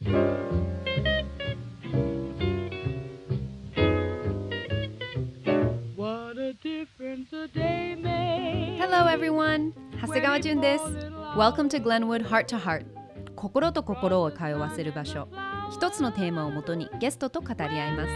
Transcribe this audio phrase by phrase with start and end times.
[0.00, 0.14] Hello
[9.08, 9.72] everyone!
[10.00, 10.84] 長谷川淳です。
[11.36, 12.86] Welcome to Glenwood Heart to Heart
[13.34, 15.26] 心と心を通わせる場所
[15.72, 18.10] 一つのテーマをもとにゲストと語り合います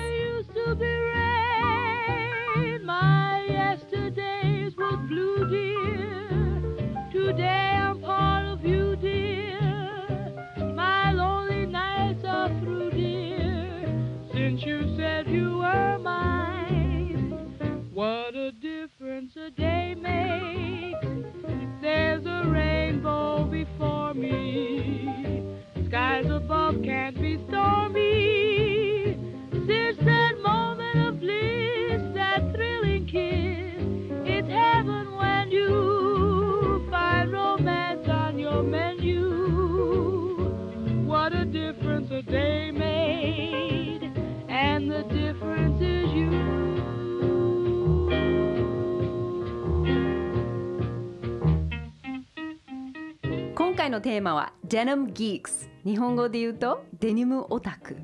[53.93, 57.98] のテーマは Denim Geeks 日本語で言うとデニムオタク。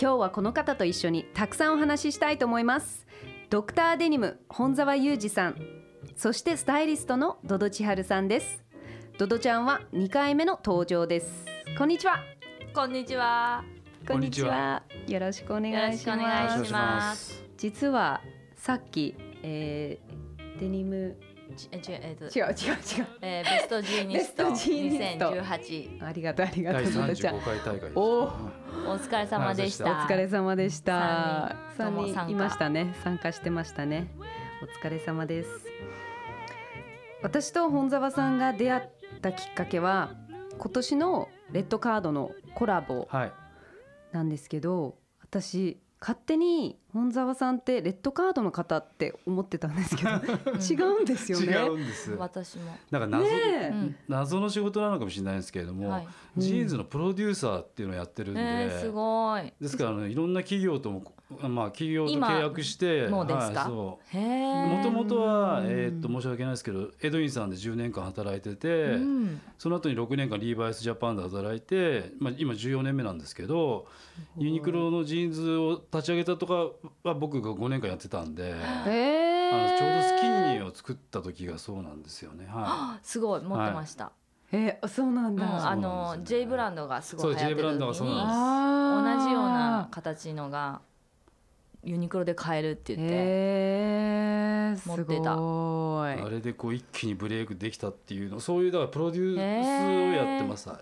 [0.00, 3.06] 今日はこの方と一緒にたくさんお話ししたいと思います。
[3.50, 5.56] ドクターデニム本沢裕二さん。
[6.16, 8.64] そしてスタイリストのドド千春さんです。
[9.18, 11.44] ドドちゃんは2回目の登場です。
[11.76, 12.20] こんにちは。
[12.72, 13.64] こんにちは。
[14.08, 14.82] こんにちは。
[15.06, 17.44] よろしくお願いします。
[17.58, 18.22] 実は
[18.56, 20.26] さっき、えー
[20.58, 21.18] デニム
[21.54, 27.92] ちえ違うえっと違う違う違うえーベストジーニストベストジーニスト2018ありがとうありがとう第ドドちゃん35回大会です。
[27.96, 29.84] おーお疲れ様でした。
[29.84, 31.56] お疲れ様でした。
[31.76, 32.94] 三三人いましたね。
[33.02, 34.08] 参加してましたね。
[34.62, 35.48] お疲れ様です。
[37.22, 38.82] 私と本沢さんが出会っ
[39.20, 40.14] たきっかけは
[40.58, 43.32] 今年のレッドカードのコラボはい。
[44.12, 50.10] なんですけど、私勝手に本沢さんってレッドカードの方って思ってたんですけど、
[50.58, 51.52] 違うんですよね。
[51.52, 52.10] 違うんです。
[52.12, 52.74] 私も。
[52.90, 59.52] なんか謎、ねえうん謎の仕事なのかもしれないですけれども、はいジーンズのプロデューサーっていうのをやってるんで、えー、すごい。
[59.58, 61.02] ですから、ね、いろんな企業とも
[61.48, 63.60] まあ企業と契約して、もうですか？
[63.60, 64.22] はい、そへう。
[64.22, 64.76] え。
[64.76, 73.86] もともとは、えーっと申し訳ないですけどエドインさんで10年間働いてて、うんその後に6年間リーバイスジャパンで働いて、まあ、今14年目なんですけど
[74.36, 76.70] ユニクロのジーンズを立ち上げたとか
[77.04, 78.54] は僕が5年間やってたんで。
[78.86, 80.46] えあのちょうどスキニー。
[80.64, 82.46] ーを作った時がそうなんですよね。
[82.48, 84.12] はすごい持ってました。
[84.52, 85.44] えー、そうなんうん、だ。
[85.46, 90.80] うなんのですよね J ブランドがすごい流行ってるそう J ブランドが時にそうなんですあー同じような形のが
[91.84, 94.86] ユニクロで買えるって言って。
[94.88, 96.22] 持ってたすごいい。
[96.22, 100.68] あれでこう一気にブレイクできたっていうのそういうだからプロデュースをやってます。
[100.68, 100.78] はい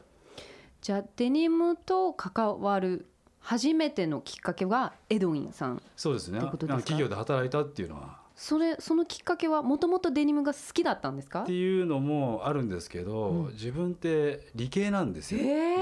[0.81, 3.07] じゃあデニムと関わる
[3.44, 6.41] 初めてのきっかけはエドウィンさんそうですね。
[6.41, 6.77] ですか？
[6.78, 8.19] 企業で働いたっていうのは。
[8.34, 11.43] それそのきっかけはもともとデニムが好きだったんですか？
[11.43, 13.53] っていうのもあるんですけど、うん。
[13.53, 15.41] 自分って理系なんですよ。
[15.43, 15.77] え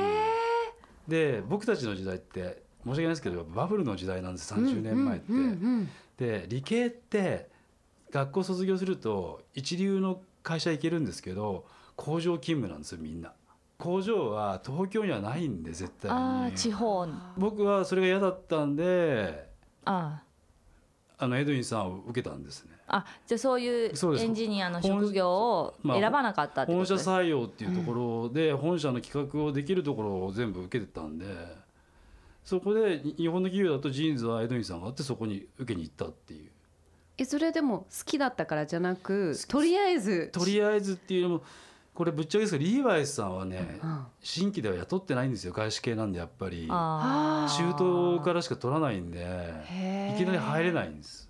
[1.08, 4.52] で僕たちの時代って申し訳ないですけどバブルの時代なんです。
[4.52, 5.32] 30年前って。
[5.32, 5.88] うんうんうん。
[6.18, 7.48] で理系って
[8.10, 11.64] 学校卒業すると一流の会社行けるんですけど
[11.96, 13.32] 工場勤務なんですよみんな
[13.82, 17.08] 工場は東京にはないんで絶対ああに地方。
[17.36, 19.48] 僕はそれが嫌だったんで
[19.84, 20.22] あ
[21.18, 21.26] あ。
[21.26, 22.72] のエドウィンさんを受けたんですね。
[22.86, 31.26] あじゃあそういうエンジニアの職業を本選ばなかったってこ本社とですか、採用っていうところで本社の企画をできるところを全部受けてたんで
[32.44, 36.50] そこで日本の企業だとジーンズはエドウィンさんがあってそこに受けに行ったっていう。
[37.18, 40.30] えそれでも好きだったからじゃなくとりあえず。
[40.32, 41.42] とりあえずっていうのも
[41.94, 44.06] これぶっちゃけですけどリーバイスさんはねうん。
[44.20, 46.66] 新規では雇ってないんですよ外資系なんでやっぱり。
[46.66, 49.20] 中東からしか取らないんで
[50.14, 51.28] いきなり入れないんです。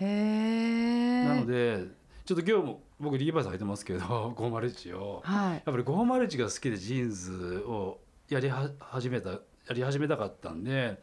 [0.00, 1.84] へえなので
[2.24, 4.00] ちょっと今日も僕リーバイス履いてますけど
[4.36, 5.22] 501を。
[5.24, 5.52] はい。
[5.54, 9.38] やっぱり501が好きでジーンズをやりは始めたや
[9.74, 11.00] り始めたかったんで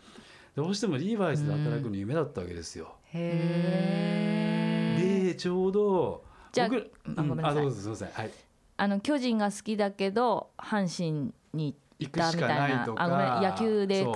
[0.55, 2.95] どうしてもリーバイスで働くの夢だったわけですよ。
[3.13, 7.51] へえでちょうどじゃあ僕あごめんなさい。
[7.51, 8.09] あどうぞすみません。
[8.09, 8.31] はい
[8.79, 12.83] あの巨人が好きだけど阪神に行ったみたいな。
[12.95, 14.07] あごめん野球で。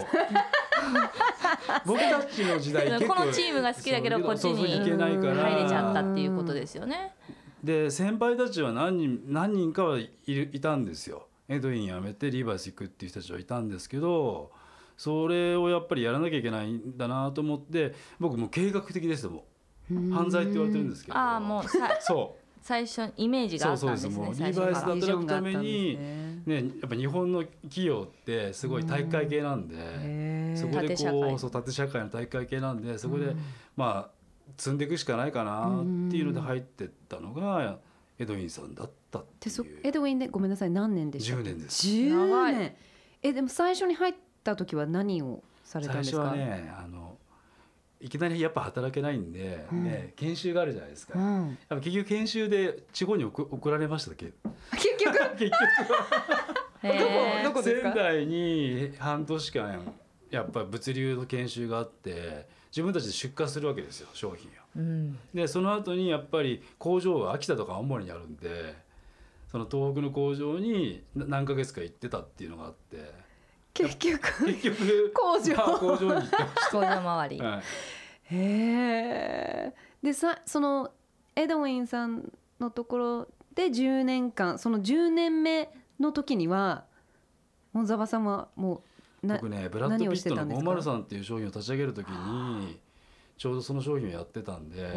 [1.85, 7.13] 僕たちの時代結構このチームが好きだけどこっちに入れちゃったっていうことですよね。
[7.61, 11.27] で先輩たちは何人何人かはいるいたんですよ。
[11.49, 14.51] エドウィン辞めてリーバイス行くっていう人たちはいたんですけど
[14.95, 20.11] それをやっぱりやらなきゃいけないんだなと思って僕もう計画的ですよもう。
[20.13, 21.17] 犯罪って言われてるんですけど。
[21.17, 24.19] ああもうさそ最初イメージうがあそうそうです。
[24.19, 26.33] ったんですねもうリーバイスで働くためにね。
[26.45, 33.33] ね、やっぱ日本の企業ってすごい体育会系なんで、そこでこうそう縦社会の体育会系なんでそこで、
[33.77, 34.11] まあ
[34.57, 37.77] 積んでいくしかないかなっていうので入ってったのが
[38.19, 39.65] エドウィンさんだったっていう。
[39.83, 41.87] エドウィンでごめんなさい何年でしたっけ？10年です。
[41.87, 42.75] 10長年
[43.21, 44.13] えでも最初に入っ
[44.43, 46.31] た時は何をされたんですか？
[46.31, 47.12] 最初はねあの
[48.03, 49.83] いきなりやっぱ働けないんで、うん。
[49.85, 54.33] ね、研修があるじゃないですか、やっうん、ぱ結局研修で地方に送送られましたっけ？
[54.73, 55.17] 結局？
[55.37, 55.51] 結局。
[57.43, 57.61] どこ？
[57.61, 57.93] ですか？
[57.93, 59.93] 仙台に半年間
[60.29, 64.53] やっぱり物流の研修があって自分たちで出荷するわけですよ商品を。
[64.75, 65.17] うん。
[65.33, 68.75] でその後にやっぱり工場が秋田とか青森にあるんで
[69.49, 73.11] その東北の工場にな何ヶ月か行ってたっていうのがあって
[73.73, 75.55] 結局結局工場。
[75.55, 77.37] まあ工場に行ってまし工場周り。
[77.37, 77.63] た、はい、へ
[78.31, 80.91] えでさその
[81.35, 86.85] エドウィンさんのところで10年間その10年目の時には
[88.07, 88.83] さんはも
[89.23, 92.79] うな僕ねブラッド・ピットのしてたんですか？503っていう商品を立ち上げる時に
[93.37, 94.91] ちょうどその商品をやってたんで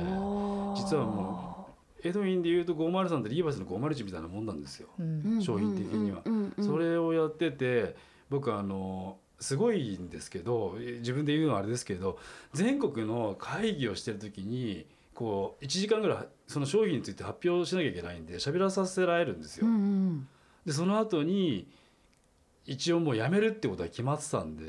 [0.75, 1.67] 実はも
[2.05, 4.89] エドウィンでいうと503ってリーバイスの501みたいなもんなんですよ。
[4.99, 5.43] うん。
[5.43, 6.23] 商品的には。
[6.25, 6.65] うんうんうんうん。
[6.67, 7.97] それをやってて
[8.31, 12.19] 僕あのすごいんですけど自分で言うのはあれですけど
[12.53, 19.75] 全国の会議をしてる時にこう1時間ぐらいその商品について発表しなきゃいけないんで喋らさせられるんですようん。
[19.75, 20.29] うん
[20.65, 21.69] でその後に
[22.65, 24.65] 一応もう辞めるってことは決まってたんで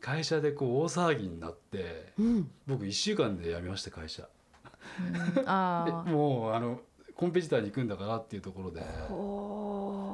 [0.00, 4.28] 会社でこう大騒ぎになってうん僕1週間で辞めました会社。
[4.98, 5.04] うん
[6.12, 6.80] もうあの
[7.14, 8.80] コンペティターに行くんだからっていうところで。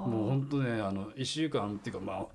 [0.04, 2.26] おもう本当ねあの1週間っていうかまあ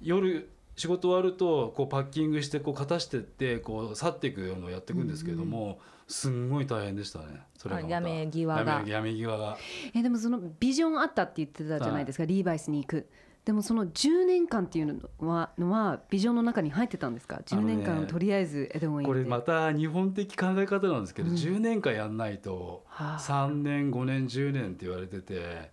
[0.00, 5.78] 夜仕事終わるとこうパッキングしてこう片してってこう去っていくのをやっていくんですけども、
[6.08, 8.82] すんごい大変でしたねそれがやめ際が。
[8.84, 9.56] やめ際が。
[9.94, 13.08] えでもそのビジョンあったって言ってたじゃないですか、リーバイスに行く。
[13.44, 21.36] でもその10年間っていうのはのはビジョンの中に入ってたんですか？10年間、とりあえずエドウィンでこれまた日本的考え方なんですけど、うん。
[21.36, 23.18] 10年間やんないとはあ。
[23.20, 25.70] 3年5年10年って言われてて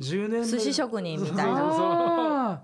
[0.00, 0.46] 10年目。
[0.46, 1.44] 寿司職人みたいな。
[1.44, 1.86] そうそうそう。
[1.86, 2.62] あ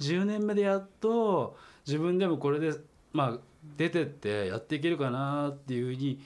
[0.00, 2.72] 10年目でやっと自分でもこれで
[3.12, 3.38] まあ
[3.76, 6.20] 出てってやっていけるかなっていうふうに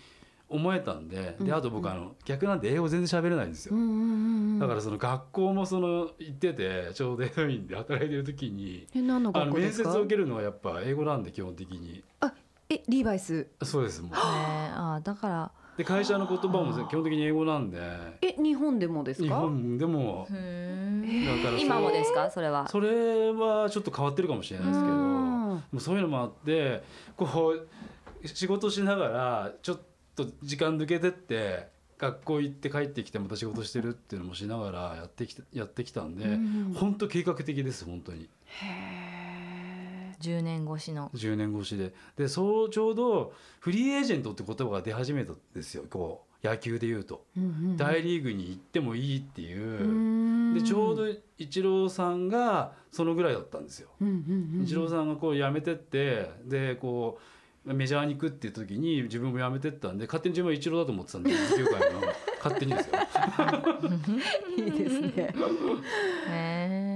[0.49, 1.47] 思えたんでうん。
[1.47, 3.75] であと僕あの逆なんで英語全然喋れないんですよ。
[4.61, 9.99] だからその学校もその行っててちょうどエドウィンで働いてる時にえ何のあの面接学校ですか？
[9.99, 12.03] を受けるのはやっぱ英語なんで基本的に。
[12.21, 12.33] あ
[12.71, 13.47] えリーバイス？
[13.63, 14.11] そうですもう。
[14.13, 17.79] ねあだからで会社の言葉も基本的に英語なんで。
[18.23, 20.27] え日本でもです日か本でも。
[20.31, 20.37] うー。
[20.37, 22.31] んだからそれ今もですか？
[22.31, 22.67] それは。
[22.69, 26.83] それはちょっと変わってるかもしれないですけどもそういうのもあって
[27.17, 27.55] こ
[28.25, 29.81] う仕事しながらちょっ
[30.15, 31.69] と時間抜けてって
[31.99, 38.29] 学校行って帰ってきてまた仕事してるっていうのもしながらやってきてやってきたんで、うん本当計画的です本当に。
[38.47, 39.16] へ
[40.27, 41.11] 10年越しの。
[41.15, 41.95] 10年越しで。
[42.17, 45.85] でそうちょうどフリーエージェントって言葉が出始めたんですよ。
[45.89, 47.77] こう野球でいうと、ーうんうんうん。
[47.77, 49.83] 大リーグに行ってもいいっていう。
[49.83, 50.55] う、ん。
[50.55, 51.09] でちょうど
[51.39, 53.89] イチローさんがそのぐらいだったんですよ。
[54.01, 57.19] イチローさんがこう辞めてってでこ
[57.67, 62.01] うメジャーに行くっていう時に自分も辞めてったんで勝手に自分はイチローだと思ってたんで野球界の。
[62.39, 62.95] 勝手にですよ。
[64.57, 65.13] いいですね。
[66.31, 66.96] へへ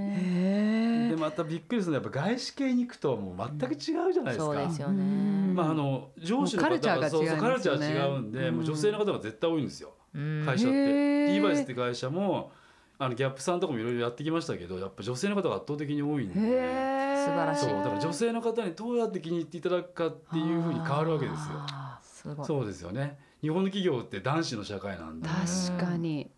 [1.21, 4.43] またびっくりするのはやっぱ外資系に行くともう全く違うじゃないえですか。
[4.45, 5.55] そうですようねん。
[5.55, 8.55] まああの上司のもうカルチャー方がが違うそうカルチャー違うんで、うん。
[8.55, 9.93] もう女性の方が絶対多いんですよ。
[10.15, 10.43] うん。
[10.45, 11.27] 会社って。
[11.27, 11.41] リー。
[11.43, 12.51] バイスって会社も
[12.97, 16.33] あのギャップさんとかもいろいろやってきましたけどやっぱ女性の方が圧倒的に多いんで。
[16.33, 17.65] 素晴らしい。
[17.65, 21.37] そうだから女性の方にどうやって気に入っていただくかっていうふうに変わるわけですよ。
[21.69, 22.45] あすごい。
[22.45, 23.19] そうですよね。
[23.41, 25.27] 日本の企業って男子の社会なんで。
[25.27, 26.31] 確かに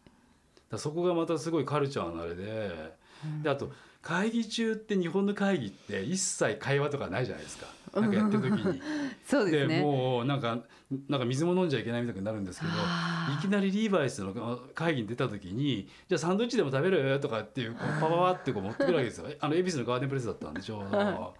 [0.73, 2.93] らそこがまたすごいカルチャーのあれで
[3.41, 3.71] であと
[4.03, 7.67] 会議中って日本の会議って一切会話とかないじゃないですか
[7.99, 8.73] なんかやってる時に。
[8.73, 8.79] で
[9.25, 10.59] そうですねもうなんか
[11.07, 19.27] なんか水も飲んじゃいけないみたいになるんですけどいきなりリーバイスの会議に出た時に「じゃあサンドイッチでも食べる?」とかっていうこうパパパってこう持ってくるわけですよ。
[19.39, 21.33] あの恵比寿のガーデンプレスだったんでちょうど。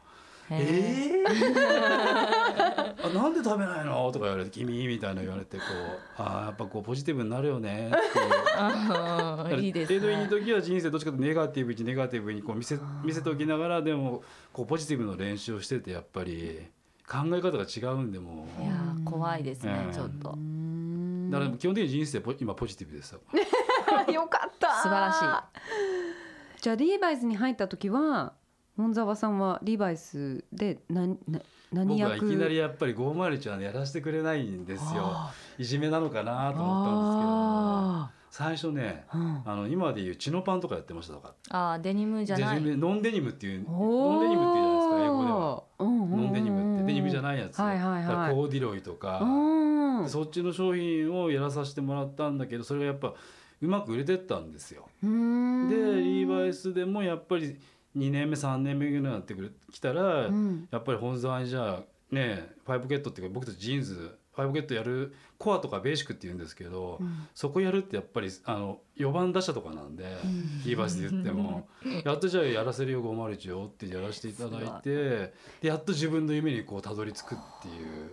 [0.52, 4.12] へええー、 あなんで食べないの？
[4.12, 9.62] とか言われて「君」みたいな言われてこう「あーやっぱこうポジティブになるよね」っていう。
[9.62, 16.60] いいですエドウィンのね時は人生どっちかというとネガティブにネガティブにこう見せ見せておきながらでもこうポジティブの練習をしててやっぱり
[17.08, 19.94] 考え方が違うんでもいやー怖いですねうん。
[19.94, 20.30] ちょっと。
[20.32, 21.30] うん。
[21.32, 23.20] だから基本的に人生ポ今ポジティブですよ。
[24.14, 26.62] よかった素晴らしい。
[26.62, 28.34] じゃあリーバイスに入った時は
[28.78, 31.40] 本沢さんはリーバイスで何な
[31.72, 35.04] 何僕はい役きなりやっぱり501はやらせてくれないんですよ。
[35.06, 37.30] あいじめなのかなと思ったんですけど。
[37.30, 39.42] あ最初ねうん。
[39.46, 41.34] あの今でいうチノパンとかやってましたとか。
[41.50, 42.62] ああデニムじゃない。
[42.62, 45.64] ノンデニムっていうノンデニムっていうじゃないですか英語では。
[45.80, 46.10] うんうんうん。
[46.12, 48.34] ノンデニムってデニムじゃないやつ、はいはいはい。
[48.34, 50.10] コーディロイとか、うん。
[50.10, 53.14] そっちの商品をやらさせてもらったんだけどそれがやっぱ
[53.62, 54.90] うまく売れてったんですよ。
[55.04, 55.70] うん。
[55.70, 57.58] でリーバイスでもやっぱり
[57.98, 60.68] 2年目3年目ぐらいになってくるきたら、うん。
[60.72, 67.28] やっぱり本沢にじゃあねファイブポケットっていうか僕たちジーンズファイブポケットやるコアとかベーシックって言うんですけど、うん。
[67.36, 70.18] そこやるってやっぱりあの4番打者とかなんで、
[70.66, 71.68] リーバイスで言っても。
[72.04, 78.10] やっとじゃあやらせるよ501よってやらせていただいてでやっと自分の夢にこうたどり着くっていう。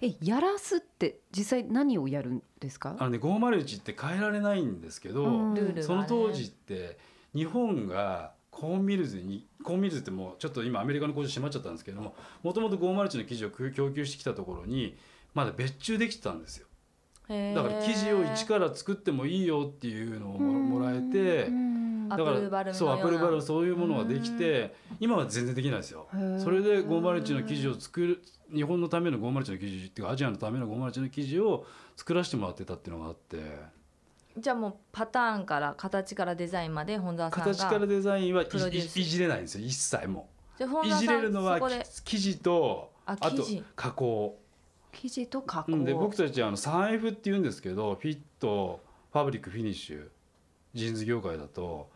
[0.00, 2.96] えやらすって実際何をやるんですか？
[2.98, 5.82] あのね501って変えられないんですけど、うん。
[5.82, 6.98] その当時って
[7.34, 14.94] 日本がコーンミルズにコーンミルズってもうちょっと今アメリカの工場閉まっちゃったんですけどももともと501の生地を供給してきたところに
[15.34, 16.66] まだ別注できてたんですよ。
[17.28, 21.48] だから生地を一から作ってもいいよっていうのをももらえて
[22.08, 26.08] だからそうアプルバルそういうものができて今は全然できないですよ。
[26.38, 28.22] それで501の生地を作る
[28.54, 31.64] 日本のための501の生地っていうかアジアのための501の生地を
[31.96, 33.38] 作らせてもらってたっていうのがあって
[34.36, 41.58] じゃあもうパターンから形からデザインまで本沢さんが形からデザインはいいいじれないんですよ一切もじゃあ本いじれるのは
[42.04, 44.38] 生地とああと加工。
[44.92, 45.72] 生地と加工。
[45.72, 48.80] うんで僕たちはあの 3F って言うんですけど fit
[49.12, 50.08] fabric finish
[50.74, 51.90] ジーンズ業界だと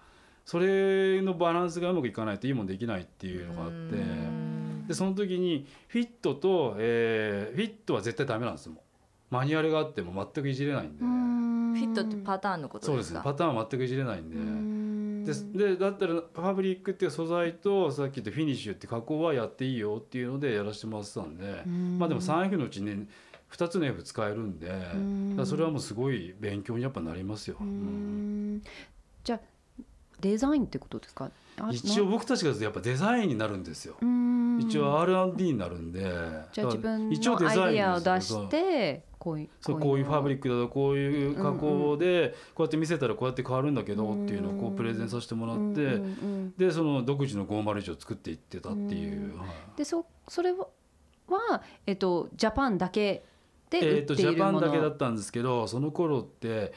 [0.44, 4.84] それのバランスがうまくいかないといいもんできないっていうのがあってうん。
[4.86, 8.82] でその時にフィットと、えーフィットは絶対ダメなんですよもう
[9.30, 11.04] マニュアルがあっても全くいじれないんで。
[11.04, 14.36] フフィットってパターンのことそうですすねパターンは全くいじれないんで。
[14.36, 15.32] ンで
[15.72, 21.62] でだったらファブリックっていう素材とさっき言ったフィニッシュって加工はやっていいよっていうのでやらせてもらってたんで、
[21.98, 23.06] まあでも 3F のうちね
[23.52, 24.72] 2つの F 使えるんで、
[25.44, 27.56] それはもうすごい勉強にやっぱなりますよ。
[29.24, 29.40] じゃあ
[30.20, 31.30] デザインってことですか？
[31.58, 33.96] あ一応僕たちがやっぱデザインになるんですよ。
[34.00, 34.58] うん。
[34.60, 36.00] 一応 R&D になるんで、
[36.52, 46.00] じゃあ自分一応のアイデアを出してこういうそうこういうファブリックだとこういう加工でこうやって見せたらこうやって変わるんだけどっていうのをこうプレゼンさせてもらって、
[46.56, 49.36] でその独自の501を作っていってたっていう。
[49.36, 49.48] はい。
[49.76, 50.68] でそそれは
[51.28, 53.24] はえっとジャパンだけ
[53.68, 56.72] で売えー、ってとジャパンいるものだけだったんですけどその頃って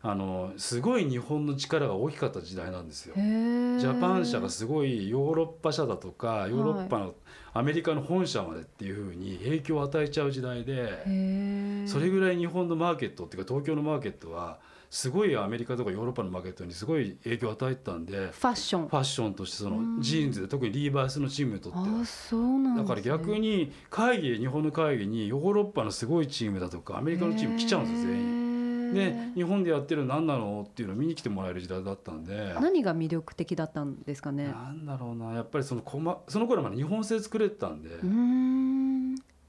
[0.00, 3.16] あのすごい日本の力が大きかった時代なんですよ。
[3.16, 7.14] ジャパン社がすごいヨーロッパ社だとかヨーロッパの
[7.52, 14.58] アメリカの本社までっていうふうに影響を与えちゃう時代でそれぐらい日本のマーケットっていうか東京のマーケットは
[14.90, 18.88] すごいアメリカとかヨーロッパのマーケットにすごい影響を与えてたんでファッション。
[18.88, 22.00] ファッションとしてそのジーンズで特にリーバイスのチームにとっては。
[22.02, 28.49] あそうなんだから逆に会議日本の会議にヨーロッパのすごいチームだとかアメリカのチーム来ちゃうんですよ全員。
[28.90, 32.54] 員で日本でやってるの何なのっていうのを見に来てもらえる時代だったんで。
[32.60, 34.48] 何が魅力的だったんですかね？
[34.48, 37.90] なんだろうなやっぱりそのこ、ま、その頃まで日本製作れてたんで、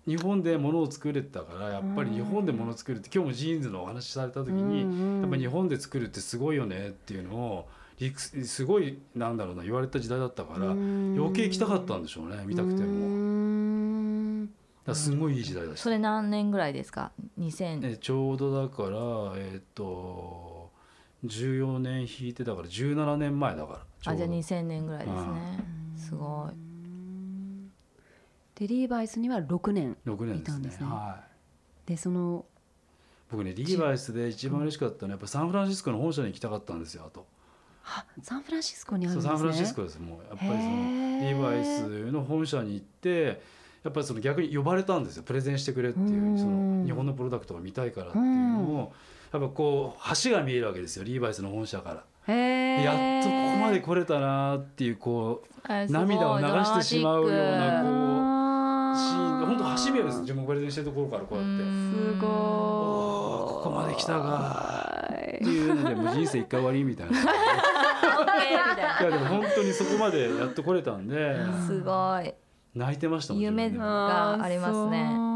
[0.08, 7.70] 日本で物を作れてたからやっぱり日本で物を作るって今日もジーンズのお話しされた時に、やっぱ日本で作るってすごいよねっていうのを
[8.46, 13.71] すごいなんだろうな言われた時代だったから余計来たかったんでしょうね見たくても。
[14.86, 15.80] もだすごいいい時代だし。
[15.80, 20.72] それ何年ぐらいですか？2000えちょうどだからえっ、と
[21.26, 23.74] 14年引いてだから17年前だか
[24.06, 24.12] ら。
[24.12, 25.66] あじゃあ2000年ぐらいですね。
[25.96, 26.72] すごい。
[28.56, 30.42] でリーバイスには6年6年ですね。
[30.42, 30.88] いたんですね。
[30.88, 31.20] は
[31.86, 31.90] い。
[31.90, 32.46] でその
[33.32, 37.26] 僕ねリーバイスで一番嬉しかったのはやっぱサンフランシスコの本社に行きたかったんですよあと、
[37.86, 39.30] あサンフランシスコにあるんですね。
[39.30, 40.00] サンフランシスコです。
[40.00, 43.42] もうやっぱりそのリーバイスの本社に行って
[43.84, 45.24] やっぱりその逆に呼ばれたんですよ。
[45.24, 46.38] プレゼンしてくれっていううん。
[46.38, 48.94] その日本のプロダクトが見たいからっていうのを
[49.34, 51.04] やっぱこう橋が見えるわけですよ。
[51.04, 52.04] リーバイスの本社から。
[52.28, 58.52] やっとここまでこ来れたなっていうこう涙を流してしまうようなこう
[58.96, 61.64] シーンう本当橋見えるんです自分がプレゼンしてるところからこうやって。
[61.64, 62.30] すごい。
[62.30, 67.18] ここまで来たかっていうのでもう人生一回終わりみたいな。
[67.22, 71.38] いやでも本当にそこまでやっと来れたんで。
[71.38, 72.34] なすごい
[72.76, 75.32] 泣いてましたもん夢がありますね。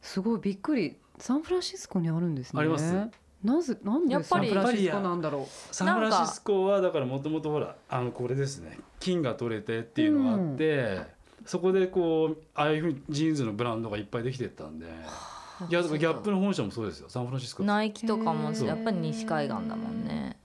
[0.00, 0.96] すごいびっくり。
[1.18, 2.60] サンフランシスコにあるんですね。
[2.60, 2.92] あります。
[3.44, 8.78] なぜなんでサンやっぱりフランシスコなんだろサンフランシスコはだからもともとほらあのこれですね。
[9.00, 11.02] 金が取れてっていうのがあって、
[11.44, 14.86] そこでこうああいうふうにジーンズのブランドがいっぱいできてったんで。
[15.68, 17.08] ギャップの本社もそうですよ。
[17.08, 20.36] サンフランシスコナイキとかもやっぱり西海岸だもんね。
[20.36, 20.43] う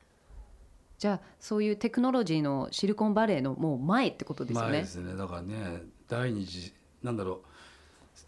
[0.99, 4.69] じゃあそういうテクノロジーのシリコンバレーのもう前ってことですよね。
[4.69, 5.15] 前ですね。
[5.15, 7.41] だからね第二次なんだろ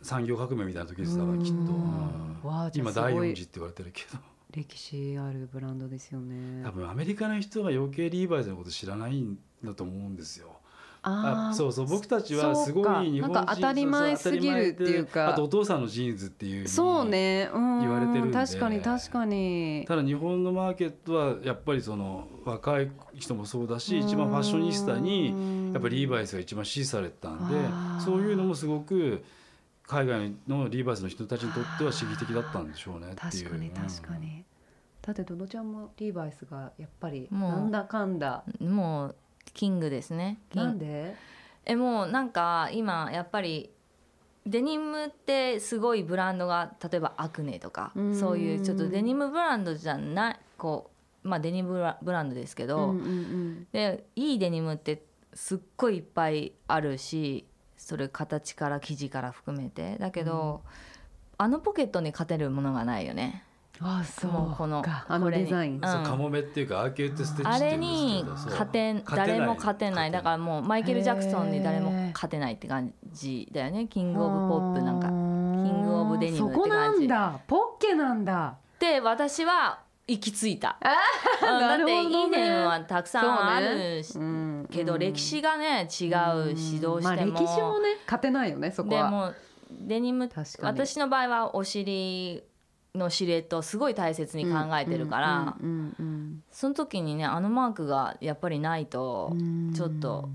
[0.01, 1.17] う産業革命みたいな時です。
[1.17, 1.53] だからきっ
[2.71, 4.17] と、今第四次って言われてるけど。
[4.51, 6.63] 歴史あるブランドですよね。
[6.65, 10.60] 多分アメリカの人が余計リーバイスのこと知らないんだと思うんですよ。
[11.03, 13.03] あそうそう僕たちはすごそうか。
[13.03, 15.29] い日本人なんか当たり前すぎるっていうか。
[15.29, 18.33] あとお父さんのジーンズっていうそうね、うん、言われてるんで。
[18.33, 19.85] 確かに確かに。
[19.87, 27.55] ただ日本のマーケットはやっぱりその若い人もそうだし一番ファッショニスタにやっぱりリーバイスが一番支持されてたんで
[28.03, 29.23] そういうのもすごく
[29.91, 33.43] 海外のリーバイスの人たちにとっては刺激的だったんでしょうねっていう。
[33.43, 34.45] 確かに確かに、
[35.01, 37.51] だってドドちゃんもリーバイスがやっぱりもう。
[37.51, 38.45] なんだかんだ。
[38.61, 39.15] もう
[39.53, 40.39] キングですね。
[40.53, 41.15] なんで？
[41.65, 43.69] えもうなんか今やっぱり
[44.47, 48.15] デニムってすごいブランドが例えばアクネとかうん。
[48.15, 50.89] そういうちょっとデニムブランドじゃないこ
[51.23, 53.67] うまあデニムブランドですけど、うんうんうん。
[53.71, 55.03] でいいデニムって
[55.33, 57.45] すっごいいっぱいあるし
[57.77, 59.97] それ形から生地から含めて。
[59.97, 60.61] だけど、
[61.37, 63.43] あのポケットに勝てるものがないよね。
[63.83, 65.05] あそうこのか。
[65.07, 65.73] あのデザイン。
[65.75, 65.81] うん。
[65.81, 70.11] そうカモメっていうかアーケードステッチあれに勝て誰も勝てない。
[70.11, 73.87] だからもうマイケル・ジャクソンに誰も勝てないって感じだよね。
[73.87, 75.07] キング・オブ・ポップなんか。
[75.07, 76.55] キングオブデニムって感じ。
[76.55, 77.39] そこなんだ。
[77.47, 78.57] ポッケなんだ。
[78.79, 80.77] で私は行き着いた。
[81.41, 82.25] うんだなってるほどね。
[82.25, 84.67] いいデニムはたくさんあるし、うん。
[84.71, 86.13] けど歴史がね違
[86.53, 87.09] うしどうしても。
[87.09, 89.03] まあ歴史もね勝てないよねそこは。
[89.05, 89.33] でも
[89.87, 90.77] デニム確かに。
[90.85, 92.43] 私の場合はお尻
[92.95, 99.73] のシルエットをすごい大切に考えてるから、うんうんその時にねあのマークがやっぱりないとうん。
[99.73, 100.29] ちょっと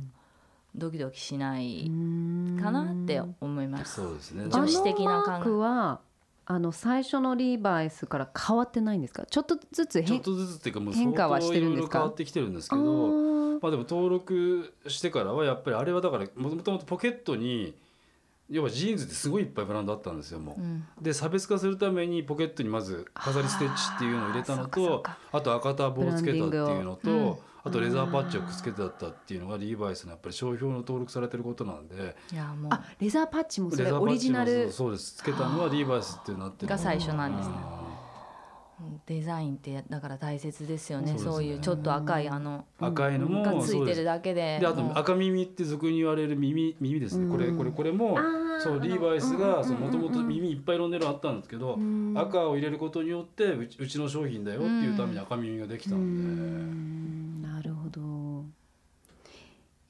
[0.75, 3.95] ドキドキしないうんかなって思います。
[3.97, 4.45] そうですね。
[4.45, 5.33] あ女子的な考え。
[5.33, 6.01] のマークは
[6.47, 9.27] あの最初のリーバイスから変わってないんですか？
[9.27, 11.99] ちょっとずつ変ちょっとずつっていうかもう変化はしてるんですか？
[11.99, 13.61] 変わってきてるんですけあどー。
[13.61, 17.75] まあでも登録してからはやっぱりあれはだからもともとポケットに
[18.49, 20.61] 要はジーンズってすごいいっぱいブランドあったんですよもう。
[20.61, 20.85] うん。
[21.01, 27.35] で差別化するためにポケットにまず飾りステッチっていうのを入れたのとかあと赤タブをつけたっていうのブランディングを。
[27.35, 32.15] とあとレザーパッチをくっつけてあったっていうのがリーバイスのやっぱり商標の登録されてることなんで。
[32.33, 32.73] いやもう。
[32.73, 35.17] あレザーパッチもそれオリジナルもそうそうです。
[35.17, 37.55] つけたのはリーバイスってなってるが最初なんですね。
[37.59, 37.86] あ
[39.07, 41.15] デザインってだから大切ですよね。
[41.15, 41.19] ね。
[41.19, 44.59] そういうちょっと赤いあのー赤いのもがついてるだけで。
[44.61, 47.31] であと赤耳って俗に言われる耳耳ですね。
[47.31, 48.19] これこれこれも
[48.61, 52.15] そうリーバイスがもともと耳いっぱいいろんな色あったんですけどん。
[52.19, 57.41] 赤を入れることによってうちうちの商品だよっていうために赤耳ができたうんで。
[57.41, 57.43] ん。
[57.43, 58.45] なるほど。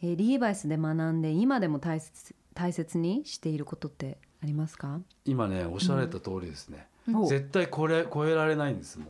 [0.03, 5.01] えーリーバイスで学んで今でも大切大切にしていることってありますか？
[5.25, 6.87] 今ねおっしゃられた通りですね。
[6.93, 6.96] お
[7.29, 9.09] 絶対これ超えられないんですもん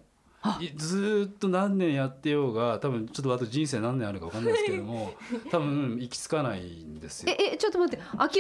[0.60, 5.12] いずーっと何年やってようが多分ちょっとあと人生何年あるか分かんないですけども
[5.50, 7.34] 多分行き着かないんですよ。
[7.36, 8.30] ええちょっと待って諦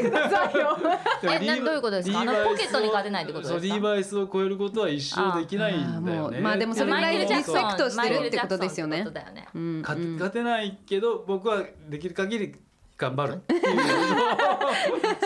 [0.00, 0.78] めないでくださいよ。
[1.42, 2.20] えなどういうことですか？
[2.20, 3.64] あのリーバイスをポケットに勝てないってことですか？
[3.66, 6.40] リーバイスを超えることは一生できないんだよね。
[6.40, 9.04] まあでもそれぐらいリスペクトしてるってことですよね。
[9.04, 12.54] ねうん勝て勝てないけど僕はできる限り
[12.96, 13.42] 頑張る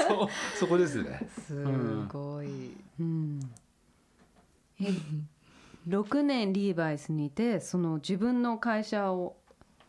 [0.08, 1.28] そうそこですね。
[1.46, 1.64] す
[2.08, 3.40] ごい、うん。
[3.42, 3.46] え
[5.88, 9.36] 6年リーバイスにいてその自分の会社を。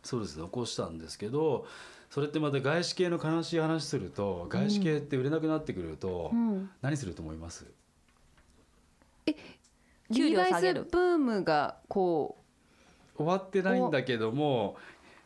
[0.03, 1.65] そうです起こしたんですけど
[2.09, 7.65] それってまた外資系の悲しい話すると外資系って売れなくなってくるとうん何すると思います？
[10.13, 12.37] 給リーバイスブームがこ
[13.17, 14.77] 終わってないんだけども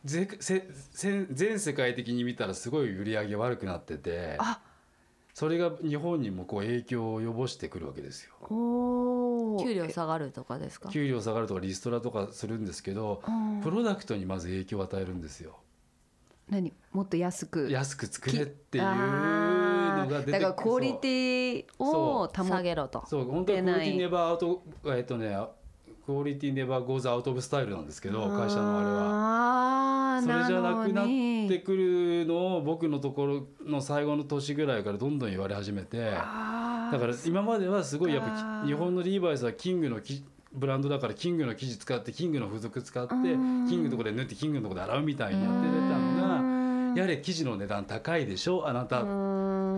[0.03, 4.59] ぜせせ全世界的に見たらすごい売り上げ悪くなっててあ
[5.41, 9.57] それが日本にもこう影響を及ぼしてくるわけですよ。
[9.59, 10.89] 給料下がるとかですか？
[10.89, 13.59] 給料下がるとかリストラとかするんですけどうん。
[13.63, 15.57] プロダクトにまず影響を与えるんですよ。
[16.47, 16.71] 何？
[16.91, 17.71] もっと安く？
[17.71, 23.25] 安く作れっていうのが出てだからクオリティを保下げろとそう。
[23.25, 24.63] 本当は Quality ne ver out
[24.95, 25.35] えっとね
[26.05, 30.21] Quality never goes out of style なんですけど会社のあれは。
[30.21, 31.05] それじゃなくなっ
[31.49, 43.65] てくるのを僕のところの最後の年ぐらいからどんどん言われ始めてだから今まではすごいやっぱ日本のリーバイスはキングのきブランドだからキングの生地使ってキングの付属使ってキうん。
[43.65, 49.01] ングのところで縫ってキングのところで洗うみたいにやってたのがやれ生地の値段高いでしょあなた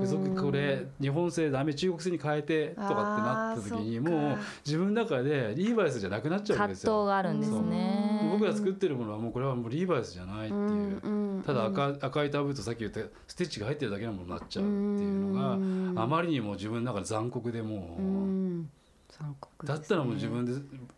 [0.01, 7.05] 付属これ日本製ダメ中国製に変えてとかってなった時にもう自分の中でリーバイスじゃなくなっちゃうわけ葛藤ですよ。
[7.05, 8.29] があるんですね。
[8.31, 11.43] 僕が作ってるものはもうこれはもうリーバイスじゃないっていう。
[11.45, 18.83] ただ赤赤いタブとさっき言ったステッチが入ってるだけのものになっちゃうっていうのがあまりにも自分の中で残酷でもう。
[19.09, 20.53] 残酷だったらもう自分で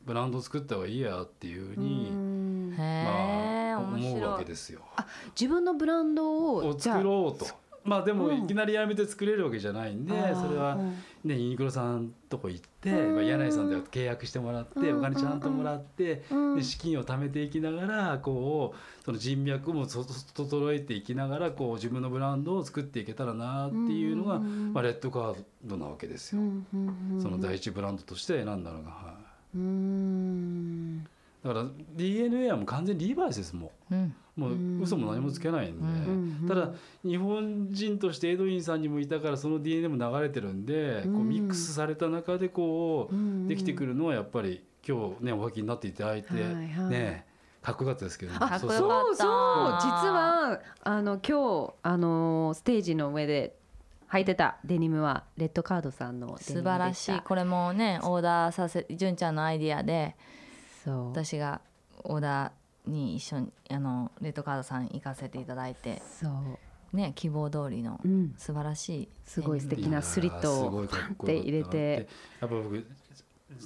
[0.05, 4.79] ブランドを作った方がいいやっていうふうにまあ思うわけですよ。
[5.39, 7.45] 自分のブランドを作ろうと
[7.85, 8.43] まあでもうん。
[8.43, 10.89] いきなりやめて作れるわけじゃないんで、それはうん。
[11.23, 13.15] ねユニクロさんとこ行って、うん。
[13.15, 14.99] まあ柳井さんと契約してもらって、うん。
[14.99, 16.55] お金ちゃんともらって、うん。
[16.55, 26.41] で資金を貯めていきながらこうその人脈もそ整えていきながらこう自分のブランドを作っていけたらなっていうのが、うんまあ、レッドカードなわけですよ。
[27.21, 29.13] その第一ブランドとして選んだのが、は
[29.53, 31.03] い、うん。
[31.43, 36.71] だから DNA はもう完全にリーバイスですもうんんもう嘘も何もつけないんで、うんただ
[37.03, 46.89] 日本人としてエドウィンさんにもいたからその DNA も流れてるんで、こううんミックスされた中でこう、うんできてくるのはやっぱり今日ねお書きになっていただいて、はいはい。
[46.89, 47.25] ね
[47.61, 48.33] かっこよかったですけど。
[48.33, 49.15] ねそうそう。
[49.15, 49.25] そう。
[49.81, 53.55] 実はあの今日あのステージの上で
[54.09, 56.53] 履いてたデニムはレッドカードさんのデニムでした。
[56.53, 57.21] 素晴らしい。
[57.21, 60.15] これもねオーダーさせ純ちゃんのアイディアで
[60.83, 61.09] そう。
[61.09, 61.61] 私が
[62.03, 62.51] オーダー
[62.87, 66.95] に一緒にあのレッドカードさん行かせていただいてそう。
[66.95, 68.33] ね希望通りのうん。
[68.37, 72.07] 素晴らしいすごい素敵なスリットをすごいかっこよかったな入れて。
[72.41, 72.85] やっぱ僕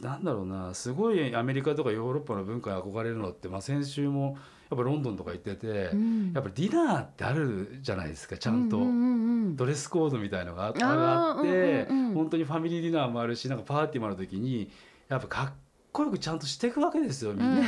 [0.02, 4.38] なんだろうなすごいアメリカとかヨーロッパの文化に憧れるのって、まあ、先週も
[4.70, 6.34] やっぱロンドンとか行ってて、うん。
[6.34, 8.78] やっぱりディナーってあるじゃないですかちゃんと。
[8.78, 12.14] うんうんうんドレスコードみたいのがあってあーあって、うんうんうん。
[12.14, 14.70] 本当にファミリーディナーもあるしなんかパーティーもある時に
[15.08, 15.54] やっぱかっ
[15.92, 17.62] こよくちゃんとしていくわけですよみんな。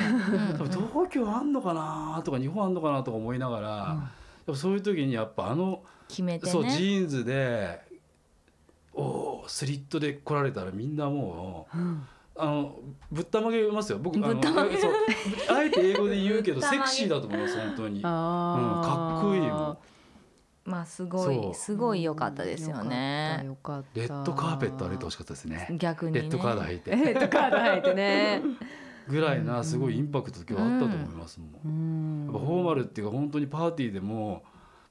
[0.54, 7.82] 多分東京あんのかなとか日本あんのかなとか思いながら、やっぱそういう時にやっぱあの、決めてそうジねーンズで
[8.94, 11.78] おースリットで来られたらみんなもう。
[11.78, 12.08] うん。
[12.34, 12.80] あの
[13.12, 14.00] ぶったまげますよ。
[14.00, 18.02] 僕あえて英語で言うけど セクシーだと思います本当に。
[18.04, 18.88] あー。
[18.88, 19.78] かっこいいもん
[20.64, 23.42] まあすごいすごい良かったですよね。
[23.46, 24.32] よかったレよかった。
[24.32, 25.68] ッドカーペット歩いてほしかったですね。
[25.80, 26.22] 逆にね。
[26.22, 26.92] レッドカード履いて。
[26.96, 28.42] レッドカード履いてね。
[29.10, 31.50] ぐらいなすごいインパクト今日あったと思いますもん。
[31.66, 32.26] うん。
[32.26, 34.44] やっぱフォーマルっていうか本当にパーティーでも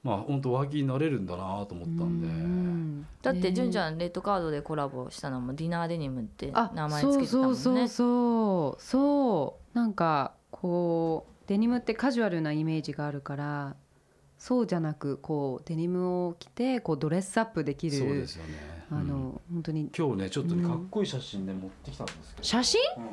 [0.03, 2.27] まあ本当ワーキーになれるんだなと思ったんで。
[2.27, 3.07] うん。
[3.21, 7.55] だって純ちんゃんレッドカードでコラボしたのもディナーデニムってあ名前つけてたもんね。
[7.55, 8.81] そうそうそうそう。
[8.81, 9.77] そう。
[9.77, 13.75] なんかこうデニムってカジュアルなイメージがあるから
[14.41, 18.53] そうじゃなくこうデニムを着てこうドレスアップできるそうですよね。
[18.89, 19.41] あの、うん。
[19.53, 19.91] 本当に。
[19.95, 20.69] 今日ねちょっとねうん。
[20.71, 22.43] かっこいい写真ね持ってきたんですけど。
[22.47, 23.03] 写真、うん。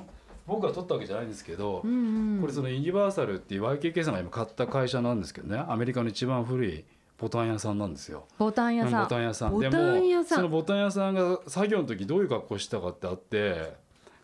[0.47, 5.63] 僕が撮ったわけじゃないんですけど、うんうん、これそのユニバーサルっていう YKK さんが今買った会社なんですけどね。
[5.69, 6.87] アメリカの一番古い
[7.19, 8.25] ボタン屋さんなんですよ。
[8.39, 9.03] ボタン屋さん。
[9.03, 9.59] ボタン屋さん。
[9.61, 13.75] でもそのボタン屋さんが作業の時どういう格好してたかってあって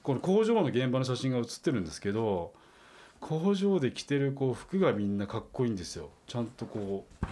[0.03, 2.55] この工場の現場の写真が写ってるんですけど
[3.27, 6.11] 工場で着てるこう服がみんなかっこいいんですよ。
[6.27, 7.27] ちゃんとこう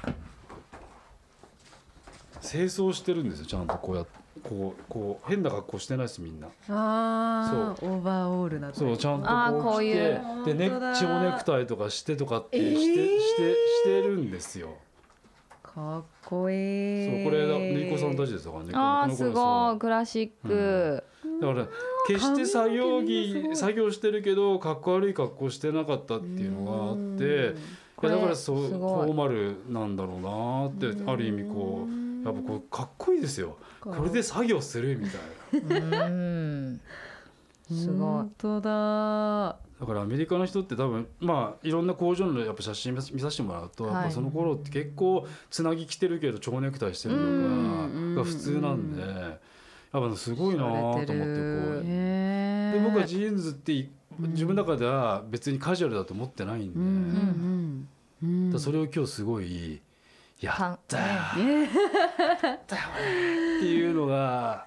[2.40, 3.46] 清掃してるんですよ。
[3.46, 4.06] ちゃんとこうや
[4.42, 6.48] こうこう変な格好してないですみんな。
[6.70, 10.20] あーオーバーオールなそうちゃんとここう着ういう。
[10.46, 10.94] てでネ本当だ。
[10.96, 12.62] 蝶ネクタイとかしてとかってし
[12.94, 13.20] て,、えー。
[13.20, 14.70] してしてるんですよ。
[15.62, 17.06] かっこいい。
[17.06, 19.78] そうこれリコさんたちですからねあーすごい。
[19.78, 21.04] クラシック、
[21.42, 21.68] だから
[22.06, 23.56] 決して作業着い。
[23.56, 27.56] 作業してるけどかっこ悪い格好してなかったっていうのがあって
[28.02, 33.56] いやだからそうフォーマルなんだろうなってある意味こうやっぱこうかっこいいですよ。
[33.80, 36.06] これで作業するみたいな。
[36.06, 36.80] うん。
[37.68, 37.98] すごい。
[37.98, 39.56] 本当だ。
[39.80, 43.94] だからアメリカの人って多分まあいろんな工場のやっぱ写真見させてもらうと、はい。
[43.94, 49.02] やっぱその頃って結構つなぎ着てるけど蝶ネクタイしてるうんのがが普通なんで
[49.92, 51.16] やっぱすごいなと思ってこう。
[51.84, 57.88] で僕はジーンズってい自分の中では別にカジュアルだと思ってないんで、うんうん
[58.22, 59.82] うんだからそれを今日すごい
[60.40, 61.04] やったよ
[61.44, 61.64] ね。
[61.64, 61.68] っ
[62.68, 64.66] ていうのが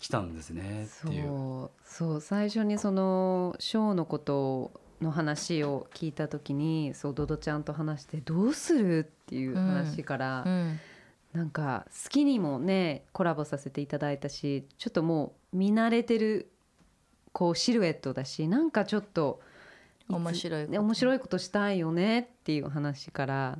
[0.00, 0.88] 来たんですね。
[1.06, 1.24] っていう。
[1.24, 2.20] そうそう。
[2.22, 10.80] 最初にそのショーのことの話を聞いた時にそうドドちゃんと話してどうするっていう話から、うん
[11.34, 16.48] なんか好きにもねコラボさせていただいたしちょっともう見慣れてる
[17.32, 19.40] こうシルエットだしなんかちょっと
[20.08, 20.72] 面白いこと。
[20.72, 23.58] ね面白いことしたいよねっていう話から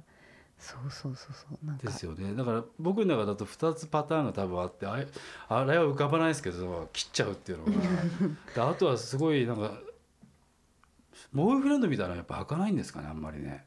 [0.56, 1.87] そうそうそうそうなんか。
[1.88, 2.32] ですよね。
[2.34, 5.08] だから僕の中だと2つパターンが多分あってあれ
[5.48, 7.72] あれは浮かばないですけど切っちゃうっていうのが。
[8.54, 9.80] であとはすごいなんか
[11.32, 13.66] ボーイフレンドみたいなのやっぱ履かないんですかねあんまりね。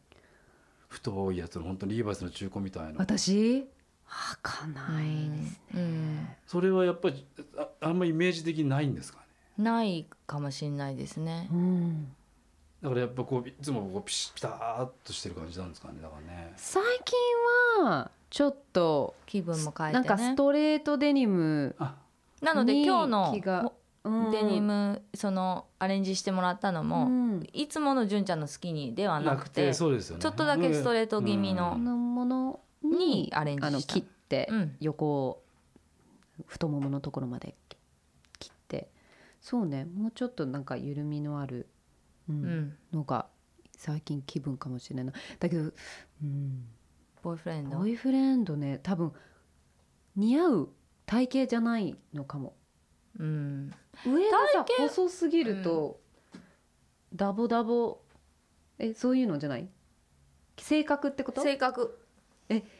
[0.87, 3.67] 太いやつの本当にリーバイスの中古みたいな私？
[4.09, 6.27] 履かないですうん。
[6.47, 7.25] それはやっぱり
[7.57, 9.19] ああんまイメージ的にないんですか
[9.57, 9.63] ね？
[9.63, 11.49] ないかもしれないですね。
[11.51, 12.11] うん。
[12.81, 15.95] だからやっぱこういつもこうピシッピターっとしてる感じなんですかね？
[16.01, 16.53] だからね。
[16.57, 20.05] 最近はちょっと気分も変えてね。
[20.07, 21.95] なんかストレートデニムあ。
[22.41, 23.73] なのでに今日の
[24.31, 27.47] デニムそのアレンジしてもらったのも、うん。
[27.51, 30.21] いつもの純ちゃんのスキニーではななくくててそうですよね。
[30.21, 31.75] ちょっとだけストレート気味の。
[31.77, 34.75] ものににアレンジあの切って、うん。
[34.79, 35.43] 横を
[36.45, 37.55] 太もものところまで
[38.39, 38.89] 切って。
[39.41, 39.85] そうね。
[39.85, 41.67] もうちょっとなんか緩みのある、
[42.29, 42.43] うん。
[42.43, 42.77] うん。
[42.91, 43.27] のが
[43.77, 45.71] 最近気分かもしれないだけど、
[46.23, 46.65] うん、
[47.21, 47.77] ボーイフレンド？
[47.77, 48.79] ボーイフレンドね。
[48.83, 49.13] 多分
[50.15, 50.69] 似合う
[51.05, 52.55] 体型じゃないのかも。
[53.19, 53.71] うん。
[54.05, 54.89] 上がさ体型？
[54.89, 55.99] 細すぎると、
[57.13, 58.01] ダボダボ。
[58.79, 59.69] えそういうのじゃない？
[60.59, 61.41] 性格ってこと？
[61.41, 61.99] 性格。
[62.49, 62.76] なんだろう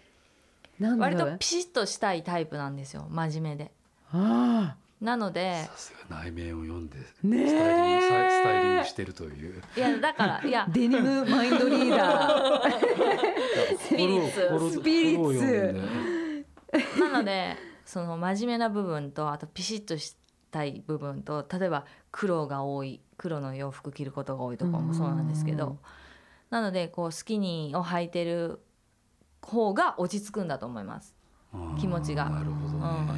[0.80, 3.72] 割とピシッとしたいタイプなんですよ真面目で。
[4.12, 9.62] あなのでさすが内面を読んでスタイリングえスタイリングしてるという。
[9.76, 10.68] いやだからいや。
[10.74, 12.72] デニムマインドリーダー。
[13.78, 14.72] スピリッツ。
[14.72, 17.00] スピリッツ。
[17.00, 20.16] なのでその真面目な部分とあとピシッとし
[20.52, 25.58] たい部分と例えば黒が多い黒の洋服着ることが多いとかもそうなんですけうん。
[25.58, 25.78] ど
[26.50, 28.62] なのでこうスキニーを履いてる
[29.48, 31.16] 方が落ち着くんだと思います。
[31.54, 32.30] うん気持ちが。
[32.30, 33.18] なるほどね、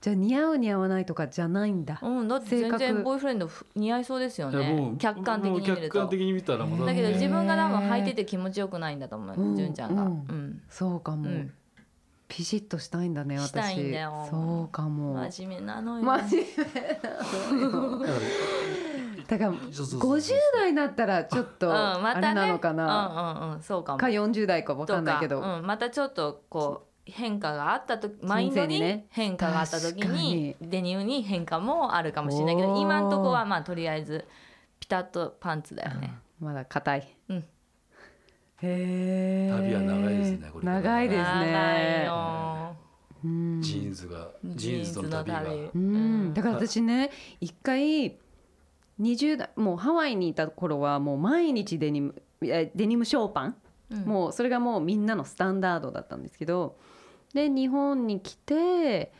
[0.00, 1.98] じゃあ似合う似合わないとかじゃないんだ。
[2.02, 5.80] うん、だって全然ボーイフレンドふ似合いそうですよいやもうね客観的に見ると。
[5.80, 9.56] 客観的に見たらもうだけどね自分が多分履いてて気持ちよくないんだと思う、うん。
[9.56, 10.12] 純ちゃんが、ううん。
[10.12, 11.52] んそうかも、うん。
[12.28, 13.48] ピシッとしたいんだね私。
[13.48, 14.26] したいんだよ。
[14.30, 15.14] そうかも。
[15.30, 16.04] 真面目なのよ。
[16.04, 18.12] 真面目なのよ
[19.28, 20.10] だからだからそうそうそう。
[20.18, 22.28] 50代になったらちょっとうんあまたね。
[22.28, 23.98] れなのかな、うんうんうんそうかも。
[23.98, 30.56] か40代か分かんないけど、うん、またちょっとこう変化があったとマインドに変化があった時にに。
[30.60, 34.24] デニムに変化もあるかもしれないけど今んとこはまあとりあえず
[34.80, 36.14] ピタッとパンツだよね。
[36.40, 37.36] まだ硬い、うん。
[37.36, 37.44] へ
[38.62, 42.08] え旅は長いですねこれ長いです長いね
[43.60, 45.42] ジーンズがジーンズとの旅が。
[45.42, 46.28] ううん。
[46.30, 47.10] ん、だから私ね
[47.40, 48.16] 一回
[49.00, 53.56] 20代もうハワイにいた頃はもう毎日デニムいやデニムショーパン、
[53.90, 53.98] うん。
[54.04, 56.76] もうそれがもうみんなのスタンダードだったんですけど
[57.32, 59.12] で日本に来て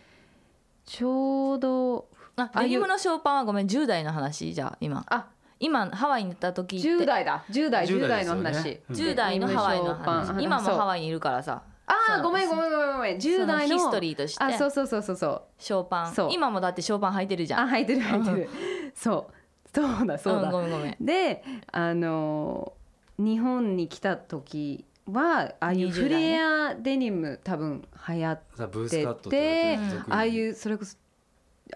[0.85, 5.05] ちょうどあデニムのショーパンはごめん10代の話じゃあ今。
[5.09, 5.29] あ
[5.61, 6.89] 今ハワイに行った時って。
[6.89, 7.45] 10代だ。
[7.51, 8.97] 10代10 10代代の話、ねうん。
[8.97, 10.43] 10代のハワイの話。
[10.43, 11.63] 今もハワイにいるからさ。
[11.87, 13.17] あごめんごめんごめんごめん。
[13.19, 14.43] 10代のヒストリーとして。
[14.43, 15.43] あそうそうそうそうそう。
[15.59, 16.29] ショーパそう。
[16.29, 17.69] ン今もだってショーパン履いてるじゃん。
[17.69, 18.49] あ履いてる履いてる。
[18.95, 19.33] そう
[19.75, 20.97] そうだそうだ、んごめんごめん。
[21.01, 22.73] であの
[23.19, 30.97] 日本に来た時はああいう20フレアデニム多分流行っててああいうそれこそ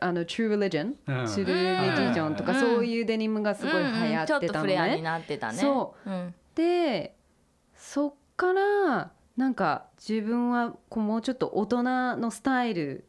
[0.01, 1.25] あの True Religion、うん。
[1.25, 2.61] True Religion とかうん。
[2.61, 5.03] そういうデニムがすごい流行ちょってたのフレアにね。
[5.03, 5.59] なってたね。
[5.59, 6.35] そうん。
[6.55, 7.15] で
[7.75, 11.83] そっからなんか自分はこうもうちょっと大人
[12.17, 13.05] のスタイル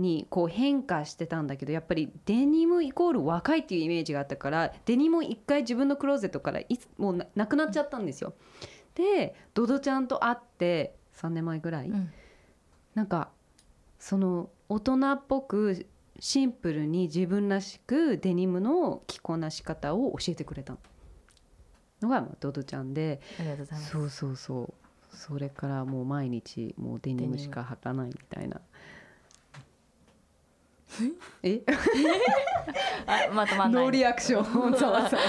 [0.00, 8.34] にこう変化してたんだけどやっぱりデニムイコール若いっていうイメージがあったからデニム一回自分のクローゼットからいつもうななくなっちゃったんですよ。
[8.94, 12.12] でドドちゃんと会って3年前ぐらい、うん。
[12.94, 13.30] なんか
[13.98, 15.86] その大人っぽく
[16.18, 20.76] シンプルに自分らしくデニムの着こなし方を教えてくれた
[22.02, 23.20] のがまあドドちゃんで。
[23.38, 23.90] ありがとうございます。
[23.90, 24.74] そうそうそう。
[25.16, 28.60] それからもう毎日もうデニムしか履かないみたいな。
[31.42, 31.60] え？
[33.06, 33.84] あまとまんない。
[33.84, 34.72] ノーリアクション。
[34.74, 35.22] ざわざわ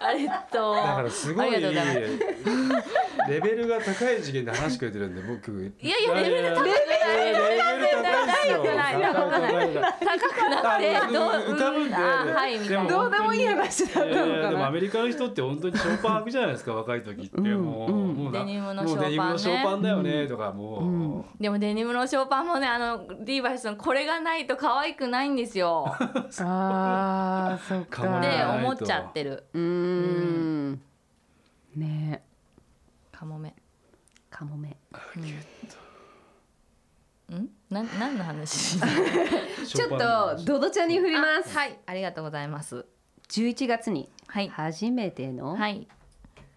[0.00, 5.74] ありがとうだからすごいレベルが高い次元で話してくれてるんで僕。
[5.82, 11.98] いやいやレベル高くないレベル高くない高くない高高くなくてあどう浮かぶんであ
[12.34, 12.86] はいみたいな。
[12.86, 14.70] どうでもいい話だったのいやいやでもア。
[14.70, 17.36] メリカの人って本当にショーパン履くじゃないですか若い時って。
[17.36, 18.14] うんもう,、うん。
[18.14, 21.24] もうなデニムのもうデニムのショーパンだよねとかもう、うん。
[21.38, 25.86] でもデニムのショーパンもねあのリーバイスさんこれがないと可愛くないんですよ。
[26.40, 28.18] あーそっか。
[28.18, 29.44] って思っちゃってる。
[29.52, 30.82] うーん。
[31.76, 32.22] ね。
[33.12, 33.54] カモメ。
[34.30, 34.76] カモメ。
[37.30, 37.48] ん？
[37.70, 38.78] な何の話？
[39.66, 41.56] ちょっとドドちゃんに振ります。
[41.56, 41.78] あはい。
[41.86, 42.86] ありがとうございます。
[43.28, 44.48] 11月にはい。
[44.48, 45.86] 初めてのはい。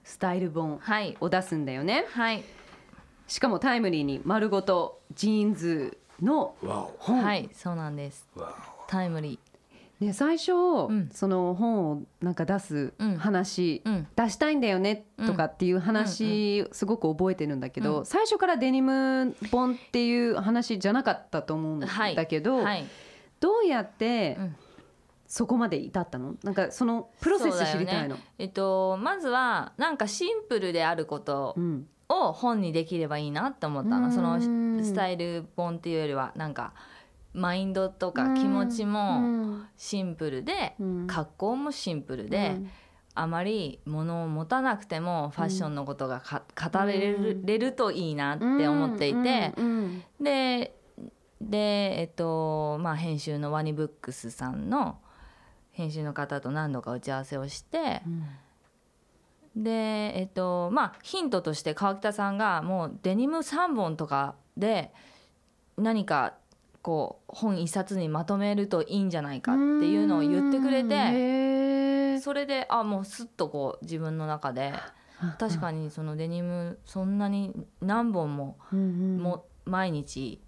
[0.04, 1.18] スタイル本はい。
[1.20, 2.06] を出すんだよね。
[2.14, 2.44] はい。
[3.28, 7.24] しかもタイムリーに丸ごとジーンズのわ本。
[7.24, 8.28] はいそうなんです。
[8.88, 9.40] タイムリ
[10.00, 10.54] ね最初、
[10.92, 11.10] ん。
[11.14, 13.18] その本をなんか出すうん。
[13.18, 14.08] 話、ーうん。
[14.16, 18.06] 出したいんだよねとかっていう話、すごく覚えてるんだけど、うん。
[18.06, 22.86] 最初からデニム本っていう話じゃなかったと思うんはいだけど、はい。
[23.40, 24.56] どうやってうん。
[25.28, 26.36] そこまで至ったの？
[26.44, 28.18] なんかそのプロセス知りたいの。
[28.38, 34.04] えっとまずはなんかシンプルであることうんを本にできればいいなって思ったうん。
[34.04, 34.40] のその
[34.84, 36.74] スタイル本っていうよりはなんか
[37.34, 41.08] マインドとか気持ちもシンプルでうん。
[41.08, 42.58] 格好もシンプルで
[43.14, 49.54] あまり物を持たなくてもファッションのことがか語れる,、れるといいなって思っていて、
[50.20, 50.76] で
[51.42, 51.58] で
[52.02, 54.98] えっとまあ編集のワニブックスさんの
[55.72, 58.02] 編集の方と何度か打ち合わせをして、
[59.56, 59.72] で
[60.20, 64.94] えっとまあヒントとして川北さんがもうデニム3本とかで
[65.78, 66.36] 何か
[66.82, 74.74] こう本一冊にまとめるといいんじゃないかっていうのを言ってくれうんてそれであもうスッとこう自分の中で
[75.38, 80.42] 確かにそのデニムそんなに何本もも毎日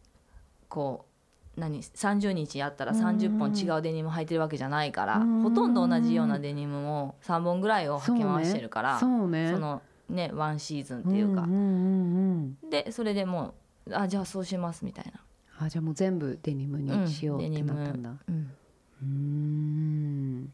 [0.69, 1.12] こう
[1.55, 5.41] 何30日やったら30本違うデニム履いてるわけじゃないからうん。
[5.43, 9.51] ほとんど同じようなデニムを3本ぐらいを履き回してるからそ,、そうね。
[9.53, 11.41] のねワンシーズンっていうか。
[11.41, 12.69] ん、んうんうん。
[12.69, 13.53] でそれでも
[13.87, 15.19] うあじゃあそうしますみたいな。
[15.59, 18.51] あじゃあもう全部デニムにしようってなったんだ、うん
[19.01, 20.53] うーん。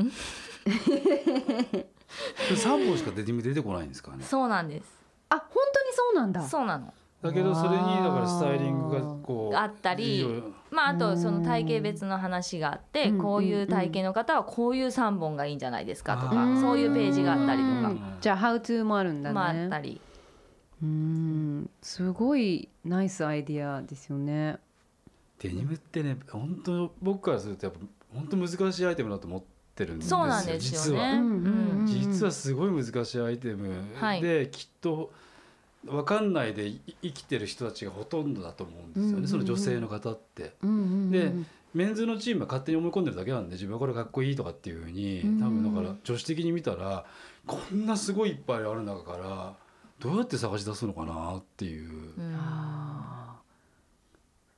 [2.50, 4.24] 3本しかデニム出てこないんですかね。
[4.24, 4.86] そうなんです。
[5.28, 6.42] あ本当にそうなんだ。
[6.42, 13.18] そうなのだけどそれにだからスタイリングがこうあったりまああとその体型別の話があってうん。
[13.18, 17.88] こういう体型の方はこういう3本がいいんじゃないですかとあかーそういうページがあったりとか。
[17.88, 18.00] うん。
[18.20, 20.00] じゃあハウトゥーもあるんだね、まああったり。
[20.82, 21.70] うーん。
[21.82, 24.58] すごいナイスアイディアですよね。
[25.40, 27.80] デニムってね本当僕からするとやっぱ
[28.14, 29.42] 本当難しいアイテムだと思っ
[29.74, 31.08] てるんですよそうなんです実は。
[31.08, 31.18] よね。
[31.18, 31.86] うんうんうん。
[31.86, 33.70] 実はすごい難しいアイテム。
[33.94, 34.22] はい。
[34.22, 35.12] で、きっと
[35.84, 39.28] 分かんないでい生きてる人たちがほとんどだと思うんですよね、うんうんうん。
[39.28, 40.54] その女性の方って。
[40.62, 41.32] うんうんうんで
[41.72, 47.04] メンズのチームは勝手に思い込んでるだけなんで自分はこれかっこいいとかっていうふうにうん多分だから女子的に見たら
[47.46, 49.54] こんなすごいいっぱいある中から
[50.00, 52.20] どうやって探し出すのかなっていう、う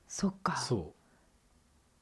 [0.06, 0.56] そっか。
[0.56, 0.92] そ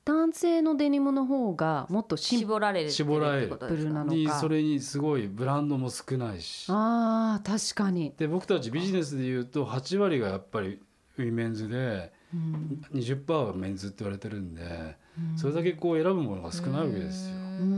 [0.05, 6.67] 男性のデニムの方がもっとシンプ絞られるって絞られることですかなのうにそれにすごいブランドも少ないし。
[6.69, 10.81] あー確かに、で僕たちビジネスでいうと8割がやっぱり
[11.19, 12.83] ウィメンズでうん。
[12.95, 14.97] 20%はメンズって言われてるんで
[15.37, 17.37] それだけこう選ぶものが少ないわけですよ。
[17.37, 17.77] うんうんう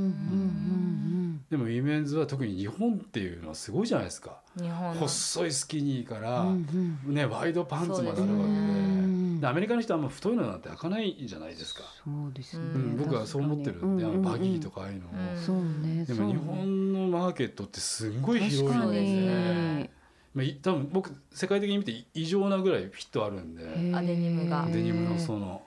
[1.08, 1.11] ん
[1.52, 4.38] でもウィメンズは特に日本っていうのはすごいじゃないですか。
[4.58, 5.00] 日本の。
[5.02, 7.14] 細いスキニーから、うんうん。
[7.14, 8.26] ね、ワイドパンツまであるわけで。
[8.26, 9.40] ね。
[9.42, 19.90] でアメリカの人はあんま太いのなんて開かないじゃないですか、そうですね、うんうん、僕はそう思ってるんで、あのバギーとか、かああいうのを、うんそうねでも日本のマーケットってすんごい広い確かんですにね、
[20.32, 23.64] まあ、い多分僕世界的に見て異常なぐらいフィットあるんで。
[23.64, 24.64] デニムが。
[24.72, 25.60] デニムのその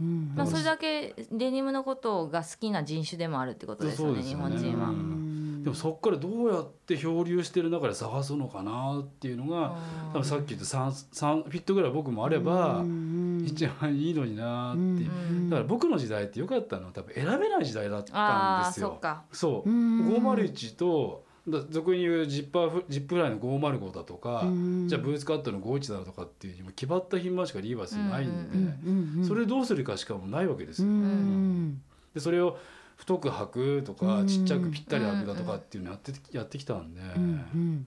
[0.00, 0.32] うん。
[0.34, 4.34] まあそれだけデニムのことが好きな人種でもあるってことですよねね。
[4.34, 4.88] 本人は。
[4.88, 5.62] うん。
[5.64, 9.78] でもそこからどうやって漂流してる中で探すのかなっていうのが
[10.12, 12.84] 多分さっき言った 3, 3フィットぐらい僕もあれば
[13.46, 15.10] 一番いいのになっていう。
[15.10, 15.50] うん。
[15.50, 18.88] だから僕の時代って良かったのは多分選べない時代だったんですよ。
[18.90, 19.24] そっか。
[19.32, 19.70] そう。
[19.70, 20.08] うん。
[20.08, 24.88] 501とだ俗に言うジッパーフジップフライの505だとか、うん。
[24.88, 30.92] じゃあブーツカットの51だとかっていうもう決まった品番しかリーバイスにないんで、それどうするかしかもうないわけですうよ。
[30.92, 31.82] ん
[32.14, 32.56] でそれを
[32.96, 37.86] 太く履くとか、うんちっちゃくぴったり履くだとかっていうのやってやってきたんで、うんだうん。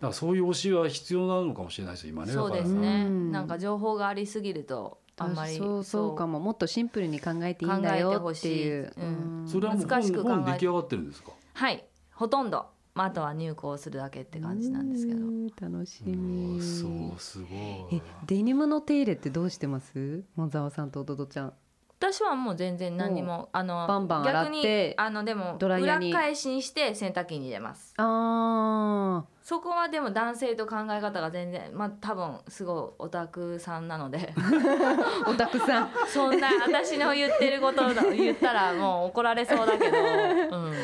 [0.00, 3.04] からそういう推しは必要なのかもしれないですよ今ねそうですね。
[3.06, 6.14] うんなんか情報がありすぎるとあんまりそうそう。
[6.16, 6.40] かも。
[6.40, 8.84] もっとシンプルに考えていいんだよっていう。
[8.86, 9.02] 考えてほしい。
[9.02, 9.40] うん。
[9.42, 11.32] うんそれはもう難しく考え本本出来上がってるんですか？
[11.54, 12.66] はいほとんど。
[12.94, 15.18] まああとは入稿するだけって感じなんですけど。
[15.20, 18.02] うん楽しうみわそうすごえい。
[18.26, 20.24] デニムの手入れってどうしてます？
[20.36, 21.52] 野沢さんとおどどちゃん。
[21.98, 26.10] 私はもう全然何にもあのバンバン洗って逆にあのでもドライヤーに。
[26.10, 27.94] 裏返しにして洗濯機に入れます。
[27.96, 34.32] あそこはでも男性と考え方が全然まあ多分すごいオタクさんなので。
[34.36, 35.90] ー オタクさん。
[36.06, 40.74] そんな私の言ってることだ言ったらもう怒られそうだけど、うん、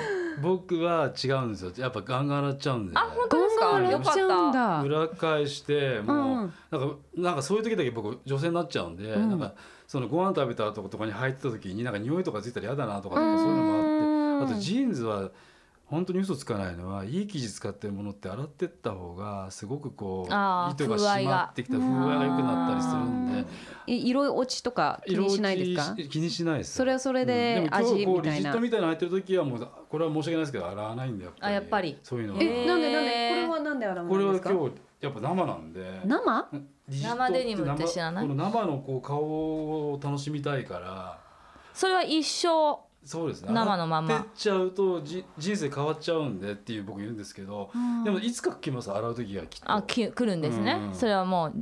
[0.43, 1.73] 僕は違うんですよ。
[1.77, 3.67] やっぱガンガン洗っちゃうんであ本当ですか？
[3.73, 4.59] ガンガンよか洗っちゃうんった。
[4.59, 9.29] だ裏返してもう、うんなんかなんかそういう時だけ僕女性になっちゃうんで、うん。
[9.29, 9.55] なんか
[9.87, 15.31] そのご飯食べた後とかに入ってた時になんか匂いとかついたら嫌だなとかうんそういうのもあってあとジーンズは
[15.91, 22.25] 本当に嘘つかないのはいい生地使ってるものって洗ってった方がすごくこう糸が締まってきた風合いが。
[22.25, 23.51] 良くなったりするんで。
[23.89, 25.97] え色落ちとか気にしないですか？
[26.09, 26.75] 気にしないです。
[26.75, 28.37] それはそれで味みたいな。
[28.37, 31.99] リジットみたいなの入ってる時はもうこれは申し訳ないですけど洗わないんでやっぱりあやっぱり。
[32.05, 32.41] そういうのは。
[32.41, 33.31] えなんでなんで？
[33.31, 34.61] これはなんで洗わこれはないんですか？
[34.61, 36.01] 今日やっぱ生なんで。
[36.05, 36.49] 生？
[36.89, 38.29] 生デニムって知らない？
[38.29, 41.19] この生のこう顔を楽しみたいから。
[41.75, 43.53] それは一生そうですね。
[43.53, 44.15] 生のまんま。
[44.15, 47.71] 洗ってっちゃうとじ人生変わっちゃうんでっていう僕言うんですけど
[48.05, 49.73] でもいつか来ます洗う時がきっと。
[49.73, 50.95] あき来るんですね、うん。
[50.95, 51.53] それはもう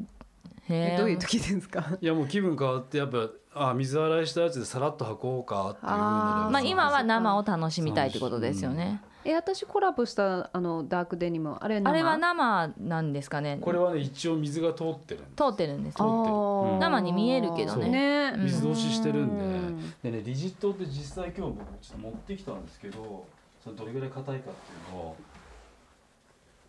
[0.69, 0.95] へえ。
[0.95, 1.97] えどういう時ですか？
[2.01, 6.51] いやもう気分変わってやっぱあ水洗いしたやつでさらっと履こうかっていうふうになあー。
[6.51, 9.03] まあ今は生を楽しみたいってことですよね。
[9.31, 11.91] え私コラボしたあのダークデニムあれ生？
[11.91, 13.59] あれは生なんですかね。
[13.61, 15.97] これはね一応水が通ってるんで通ってるんです。
[16.01, 16.11] あよ。
[16.71, 16.73] ー。
[16.73, 16.79] うん。
[16.79, 17.91] 生に見えるけどね。
[17.91, 18.33] ね。
[18.37, 18.45] うん。
[18.45, 19.91] 水通ししてるんで、うん。
[20.03, 23.27] でねリジットって実際今日僕ちょっと持ってきたんですけど
[23.63, 25.17] それどれぐらい硬いかっていうのを。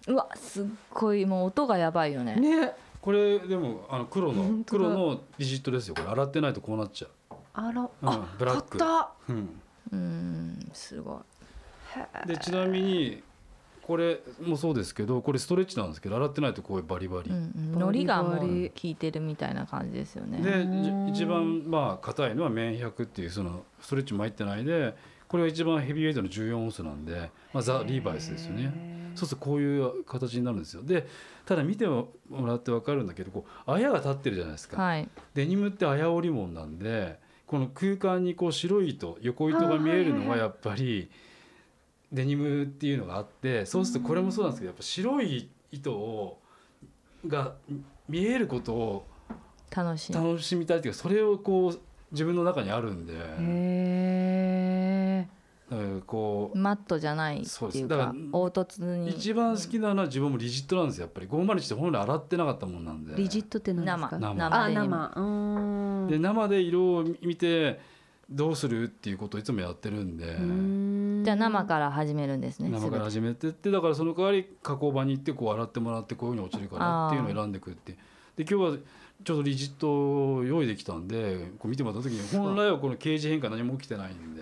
[0.08, 2.36] うわすっごいもう音がやばいよね。
[2.36, 2.74] ね。
[3.00, 5.96] これでもあの黒の黒のリジットですよ。
[5.96, 7.08] これ洗ってないとこうなっちゃ
[7.54, 7.90] あらう、ん、
[8.38, 8.78] ブラック。
[8.78, 9.12] 買った。
[9.30, 9.62] うん、
[9.94, 11.18] うんすごい。
[12.26, 13.24] でちなみに
[13.90, 17.38] これもそうですけどこれストレッチなんですけど洗ってないとこういうバリバリ、うん
[17.82, 20.38] うん、がもう効いてるみたいな感じですよね。
[20.44, 20.64] で
[21.10, 24.94] じ一番まあ硬いのは綿100っていうそのストレッチも入ってないで
[25.28, 29.00] これが一番ヘビーウェイトの14オンスなんで、まあ、ザ・リーバイスですよね。
[29.16, 30.84] そうするとこういう形になるんですよ。
[30.84, 31.08] で
[31.48, 35.10] ただ見てもらって分かるんだけどこうあやが立ってるじゃないですか、はい。
[35.34, 37.18] デニムってあや織物なんで
[37.48, 41.10] この空間にこう白い糸横糸が見えるのはやっぱり
[42.12, 46.40] デニムっていうのがあってそうするとこれもそうなんですけどやっぱ白い糸を
[47.28, 47.54] が
[48.08, 49.06] 見えることを
[49.76, 50.14] 楽しい。
[50.14, 51.80] 楽しみたいっていうかそれをこう
[52.12, 53.14] 自分の中にあるんで。
[53.14, 55.28] へ
[55.70, 58.08] だからこうマットじゃないそうっていうかです。
[58.08, 59.10] だから凹凸に。
[59.12, 61.28] 一番好きなのは自分もリジットなんですよやっぱり。
[61.28, 63.16] 501って本来洗ってなかったもんなんで。
[63.16, 64.18] リジットって何ですか？
[64.18, 64.34] 生。
[64.34, 64.64] 生。
[64.64, 65.14] あ生。
[65.16, 66.08] うーん。
[66.08, 67.80] で生で色を見て
[68.32, 70.26] どうするっていうことをいつもやってるんで。
[71.30, 72.70] じゃあ生から始めるんですね。
[72.72, 77.92] 生から始めてってだからその代わり加工場に行ってこう洗ってもらってこういうふうに落ちるからっていうのを選んでくって。
[78.36, 78.78] で今日は
[79.24, 84.42] ちょうどリジットを用意できたんでこう見てもらった時に本来はこのケージ変化何も起きてないんで。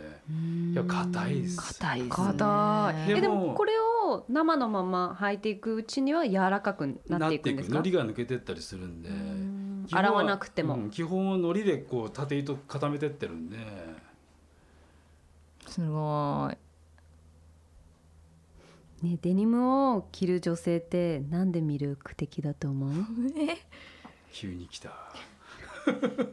[0.72, 2.28] いや硬いです硬いですね。
[2.28, 3.12] 硬い。
[3.12, 7.76] えでもでもこれを生のまま履いていくうちには柔らかくなっていくんですか？
[7.76, 9.10] のりが抜けてったりするんで。
[9.94, 13.58] 洗わなくても、うん基本はのりでこう縦糸固めてってるんで。
[15.68, 16.58] すごい。
[19.02, 22.92] ね、デニムを着る女性ってなんで魅力的だと思う？
[24.34, 24.90] 急に来た。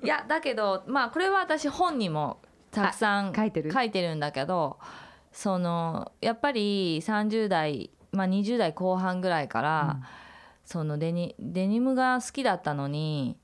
[0.03, 2.41] いやだけどまあこれは私本にも
[2.71, 3.71] たくさんあ書いてる？
[3.71, 4.79] 書いてるんだけど
[5.31, 10.01] そのやっぱり30代、まあ、20代後半ぐらいから、
[10.65, 13.37] そのデニデニムが好きだったのに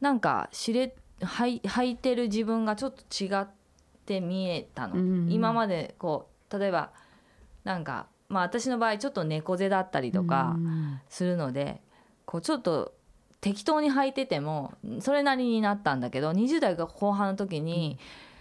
[0.00, 3.46] なんかしれ履い履いてる自分がちょっと違っ
[4.04, 5.32] て見えたの、うん。
[5.32, 6.92] 今までこう例えば
[7.64, 11.00] なんかまあ私の場合ちょっと猫背だったりとかうん。
[11.08, 11.80] するので
[12.24, 12.92] こうちょっと
[13.40, 17.98] 適当に履いててもそれなりになったんだけど20代が後半の時に、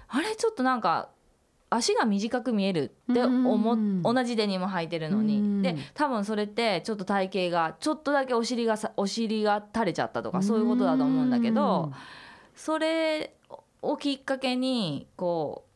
[0.08, 1.10] あれちょっとなんか
[1.70, 5.62] 足が短く見えるって思同じデニム履いてるのに、うん。
[5.62, 11.92] で多分それってちょっと体型がちょっとだけお尻がさお尻が垂れちゃったとかそういうことだと思うんだけど、
[12.56, 13.36] それ
[13.82, 15.75] をきっかけにこう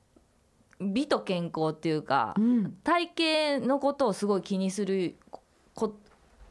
[0.79, 2.77] 美と健康っていうか、うん。
[2.83, 3.11] 体
[3.59, 5.17] 型のことをすごい気にする
[5.73, 5.95] こ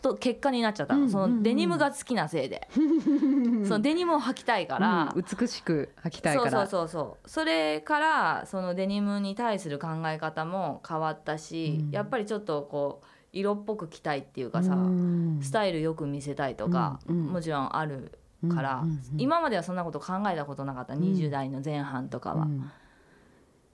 [0.02, 1.12] と結果になっちゃったの、うんうんうん。
[1.12, 2.68] そのデニムが好きなせいで、
[3.66, 6.66] そのデニムを履きたいから、うん美しく履きたいそうから。
[6.66, 11.90] そうそうそうそれからそのデニムに対する考え方も変わったし、うん。
[11.90, 15.38] やっぱりちょっとこう色っぽく着たいっていうかさ、うん。
[15.42, 17.32] スタイルよく見せたいとか、うんうん。
[17.32, 18.12] もちろんある
[18.54, 19.00] から、うんうんうん。
[19.16, 20.98] 今まではそんなこと考えたことなかった、ん。
[20.98, 22.44] 20代の前半とかは。
[22.44, 22.70] うん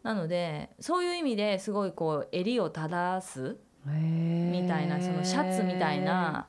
[0.04, 6.46] なのでそういう意味ですごいこう襟を正すみたいなそのシャツみたいな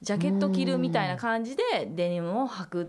[0.00, 2.86] ジャケット着るみたいな感じでデニムを履くっ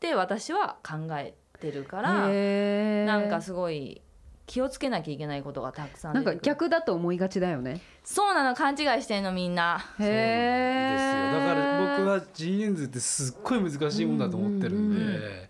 [0.00, 4.02] て私は考えてるからなんかすごい
[4.46, 7.80] 気をつけなきゃいけないことがたくさんなんか逆だと思いがちだよね。
[8.02, 9.78] そうなの勘違いしてんのみんな。
[9.98, 11.40] そうなんですよ。
[11.40, 15.48] だから僕はジーンズってすっごい難しいもんだと思ってるんで、うんうん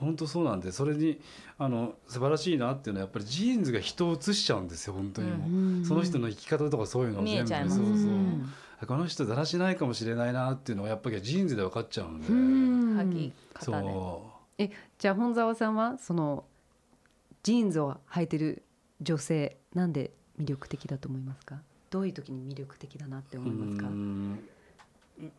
[0.00, 1.20] 本当そうなんでそれに
[1.56, 5.30] あの素晴らしいなっていうのはやっぱりジーンズが人を映しちゃうんですよ本当に。
[5.30, 5.84] もう、うん。
[5.84, 7.30] その人の生き方とかそういうのを全部。
[7.30, 7.76] 見えちゃいます。
[7.76, 8.52] そうそう、うん。
[8.86, 13.88] この人だらしないかもしれないなっていうのはやっぱりジーンズで分かっちゃうんで、うん履き方で。
[13.88, 14.22] そ
[14.58, 16.44] えじゃあ本沢さんはその
[17.42, 18.62] ジーンズを履いてる
[19.00, 21.60] 女性なんで魅力的だと思いますか？
[21.90, 23.86] どういう時に魅力的だなってう思いますか？
[23.86, 24.38] うん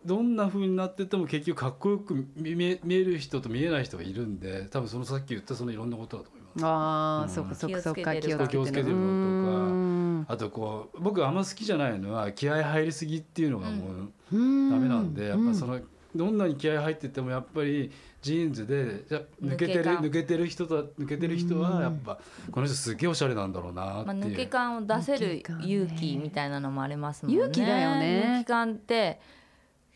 [0.06, 6.66] どんな風になってても結局かっこよく見見え見える人と見えない人がいるんで多分そのさっき言ったそのいろんなことだと思います。
[6.66, 7.30] ああ、うん。
[7.30, 7.82] そうかそうか。
[7.82, 8.16] そうか
[8.48, 8.94] 気をつけてる。
[8.94, 10.26] ととかうん。
[10.28, 14.70] あとこう僕あんま好きじゃないのは気合入りすぎっていうのがもううん。
[14.70, 15.82] ダメなんで、やっぱそのの
[16.16, 22.20] どんなに気合入っててもやっぱりジーンズでじゃ抜けてる抜けてる人と抜けてる人はやっぱ
[22.52, 24.24] この人すげえおしゃれなんだろうなってまあ、いう。
[24.34, 27.40] 抜け感を出せる勇気みたいなのもありますもんね。
[27.40, 28.40] 勇気だよね。
[28.40, 29.20] 抜き感って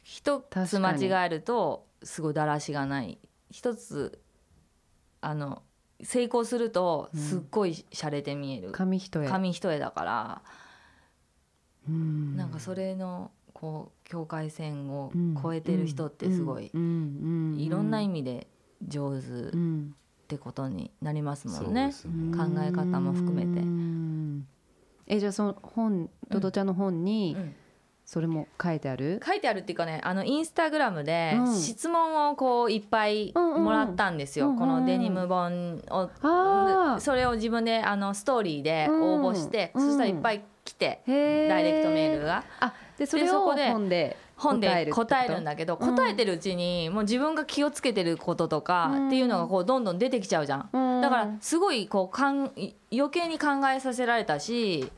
[0.09, 3.19] 一つ間違えるとすごいだらしがない。
[3.51, 4.19] 一つ
[5.21, 5.61] あの
[6.01, 9.29] 成功するとうんすっごい洒落て見える、紙一重。
[9.29, 10.41] 紙一重だから、
[11.87, 12.35] うん。
[12.35, 15.37] なんかそれのこう境界線をうん。
[15.39, 16.81] 超えてる人ってすごい、うん。
[16.81, 17.51] うん。
[17.53, 17.59] うん。
[17.59, 18.47] いろんな意味で
[18.87, 19.95] 上手っうん。
[20.27, 21.89] てことになりますもそんね。
[21.89, 21.93] ね
[22.35, 23.59] 考え方も含めて。
[23.59, 24.47] うん
[25.05, 27.55] えじゃあその本ドドちゃんの本にうん
[28.09, 31.55] それも書いてある、書いてあるっていうかねあのインスタグラムでうん。
[31.55, 36.99] 質問をこういっぱいうんうんうんもらったんですよ、うんうんこのデニム本を。
[36.99, 39.85] それを自分であのストーリーで応募して、うん。
[39.85, 41.49] そしたらいっぱい来て、へー。
[41.49, 42.43] ダイレクトメールが。
[42.59, 45.95] あでそれをそこで本で本で答えるんだだけどうん。
[45.95, 49.07] 答えてるうちにもう自分が気をつけてることとかうん。
[49.09, 51.01] っていうのがこうどんどん出てきちゃうじゃん。
[51.03, 52.51] だからすごいこうかん
[52.91, 54.91] 余計に考えさせられたし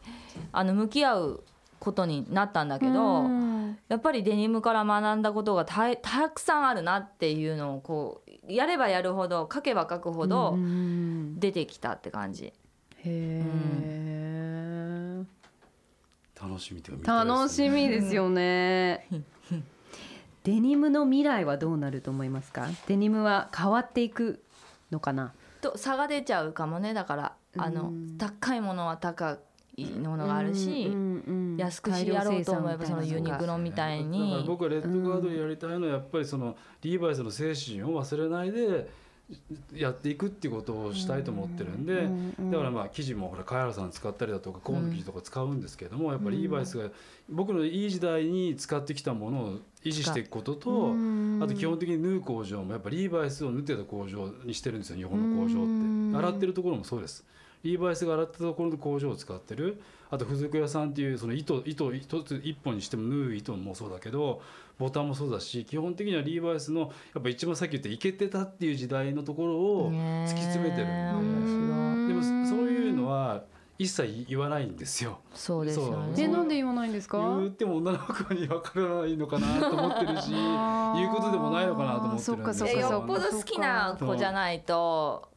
[0.53, 1.43] あの向き合う
[1.81, 3.27] ことになったんだけど、
[3.89, 10.55] やっぱりデニムから学んだことがたたくさんあるなっていうのをこうやればやるほど書けば書くほど
[11.37, 12.45] 出てきたって感じ。
[12.45, 12.53] へ
[13.03, 13.43] え、
[16.39, 19.07] 楽しみというか見たいですね楽しみですよね。
[20.43, 22.67] デニムの未来はどうなると思いますか？
[22.87, 24.43] デニムは変わっていく
[24.91, 25.33] のかな？
[25.61, 26.93] と差が出ちゃうかもね。
[26.93, 28.17] だからあのうん。
[28.19, 29.39] 高いものは高
[29.81, 38.89] いものがあるし、うんうんうん安くしやろうと思えばそのユニクロみたいだからに僕はレッドカードでやりたいのはやっぱりそのリーバイスの精神を忘れないで
[39.73, 42.09] やっていくっていうことをしたいと思ってるんで、
[42.51, 46.89] だからまあ生地もほら茅原さん使ったりだとかコーンの生地とか使うんですけども、やっぱりリーバイスが
[47.29, 50.93] 僕のいい時代に使ってきたものを維持していくことと、
[51.41, 56.17] あと基本的に縫う工場もやっぱリーバイスを縫ってた工場にしてるんですよ日本の工場って。
[56.17, 57.23] 洗ってるところもそうです
[57.63, 59.81] リーバイスが洗ってたところの工場を使ってる。
[60.13, 64.41] あと付属屋さんっていうその糸糸一つ一本にしても縫う糸もそうだけど
[64.77, 70.93] ボタンもそうだし基本的にはリーバイスのやっぱ一番さっき言ったイケてたっていう時代のところを突き詰めてるんで、
[71.53, 73.43] 面でもそういうのは
[73.79, 75.19] 一切言わないんですよ。
[75.33, 76.27] そうですよね。
[76.27, 77.17] なんで言わないんですか？
[77.17, 82.87] 言っても女の子に分からないのかなと思ってるし言うことでもないのかなと思ってるんですそっかそっかそっか。
[82.87, 85.30] えよっぽど好きな子じゃないと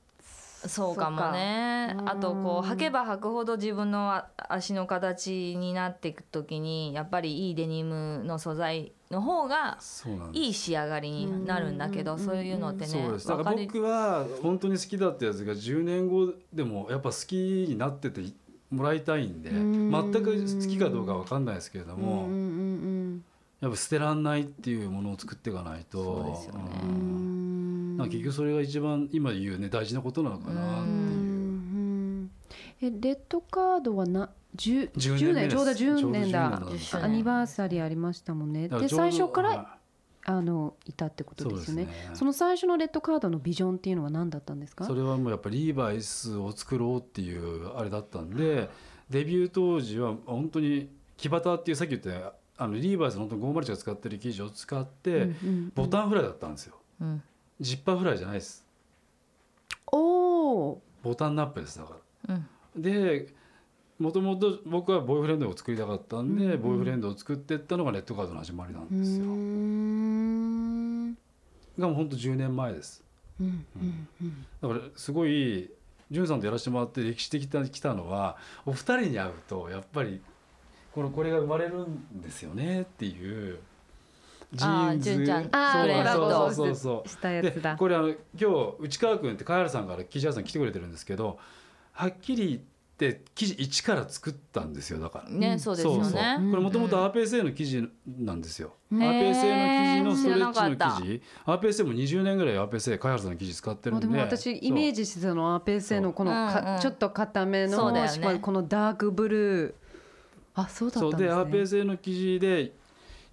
[0.67, 1.97] そうかもね。
[2.07, 10.45] あとこう履けば履くほど自分のあ足の形になっていく時にやっぱりいいデニムの素材の方がそうなんです。
[10.45, 12.19] いい仕上がりになるんだけどうん。
[12.19, 13.29] そういうのってねそうです。
[13.29, 18.23] だから僕は本当に好きだったやつが10年後でもやっぱ好きになってて
[18.71, 19.91] もらいたいんでうん。
[19.91, 22.29] 全く好きかどうかわかんないですけれども
[23.61, 26.03] やっぱ捨てらんないっていうものを作っていかないと。
[26.03, 27.54] そうですよね
[28.05, 30.93] 結局それが一番今言うね大事なことなのかなってう。
[30.93, 31.01] いう。
[31.01, 32.31] ん
[32.83, 36.51] えレッドカードはな 10, 10 10年ちょうど10年だ。
[36.51, 38.69] ちょうど10年だアニバーサリーありましたもんね。
[38.69, 39.79] で最初からは
[40.27, 41.85] あのいたってこといですよね。
[41.85, 42.11] そうですね。
[42.15, 44.85] その最初のレッドカードのビジョンっていうのは何だったんですか？
[44.85, 48.71] それはもうやっぱりリーバイスを作ろうっていうあれだったんで
[49.11, 55.31] デビュー当時は本当に木端っていうさっき言ったあのリーバイスの本当に501が使ってる生地を使って
[55.75, 56.77] ボタンフライだったんですよ。
[57.01, 57.23] うん
[57.61, 58.65] ジッパーフライじゃないです。
[59.93, 61.95] おおボタンナップですだか
[62.29, 62.35] ら。
[62.35, 62.39] う
[62.79, 62.83] ん。
[62.83, 63.29] で
[63.99, 66.63] もともと僕はボーイフレンドを作りたかったんで、うんうん。
[66.63, 69.25] ボーイフレンドを作っていったのがレッドカードの始まりなんうですよ。
[69.27, 71.13] ん。
[71.79, 73.05] がもうほんと10年前です。
[73.41, 74.47] うんうんうん。
[74.61, 75.71] だからすごい
[76.11, 78.37] じゅんさんとやらせてもらって歴史的に来たのは
[78.67, 80.21] お二人に会うとやっぱり
[80.93, 83.59] このこれが生まれるんですよねっていう
[84.55, 85.11] ジあーーンズ。
[85.11, 87.77] じゅんちゃんそうそうそうそうしたやでつだ。
[87.77, 88.47] これあの今日
[88.81, 91.39] 内川君って茅原さんから記事屋さん来てくれてるんですけど
[91.93, 95.31] はっきり言って記事一から作ったんですよだから。
[95.31, 96.13] ねそうですよそうそう。
[96.15, 98.73] ねこれもともと RPSA の記事なんですよ。
[98.93, 101.23] うん RPSA の記事のストレッチの記事。
[101.47, 104.07] RPSA も20年ぐらい RPSA 茅原さんの記事使ってるんで。
[104.07, 106.65] あでも私イメージしてたのはペーセのこのかう。
[106.71, 106.81] んうん。
[106.81, 108.11] ちょっと固めのそうだよね。
[108.11, 109.75] しかもこのダークブルー。
[110.57, 112.73] あそうだっそうでたんですね RPSA の記事で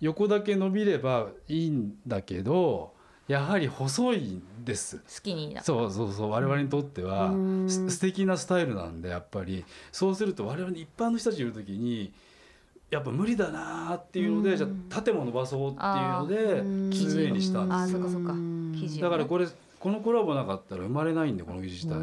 [0.01, 2.93] 横だけ伸びればいいんだけど
[3.27, 4.97] やはり細いんです。
[4.97, 6.31] 好きになそうそうそう。
[6.31, 7.69] 我々にとってはうん。
[7.69, 9.63] す素敵なスタイルなんでやっぱり。
[9.91, 12.11] そうすると我々一般の人たちいる時に
[12.89, 14.57] やっぱ無理だなっていうので、うん。
[14.57, 18.33] じゃあ縦も伸ばそうっていうのでうんツーウェイにしたんですあそっかそっか。
[18.33, 18.73] うん。
[18.75, 19.47] 生地だからこれ
[19.79, 22.01] このコラボなかったら生まれないんでこの生地自体は。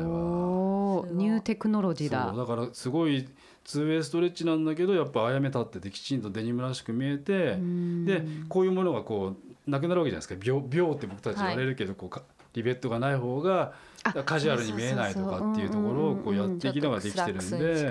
[1.13, 2.29] ニューテクノロジーだ。
[2.31, 2.39] そう。
[2.39, 3.29] だからすごい
[3.69, 8.07] ツーウェイストレッチなんだけどやっぱ綾目立っててきちんとデニムらしく見えて、うん。
[8.07, 10.37] でこういうものがこうなくなるわけじゃないですか。
[10.37, 12.23] 鋲鋲って僕たち言われるけど、こうか
[12.55, 17.91] リベットがない方があカジュアルに見えないとかっていうところをこうやっていきながらできてるんで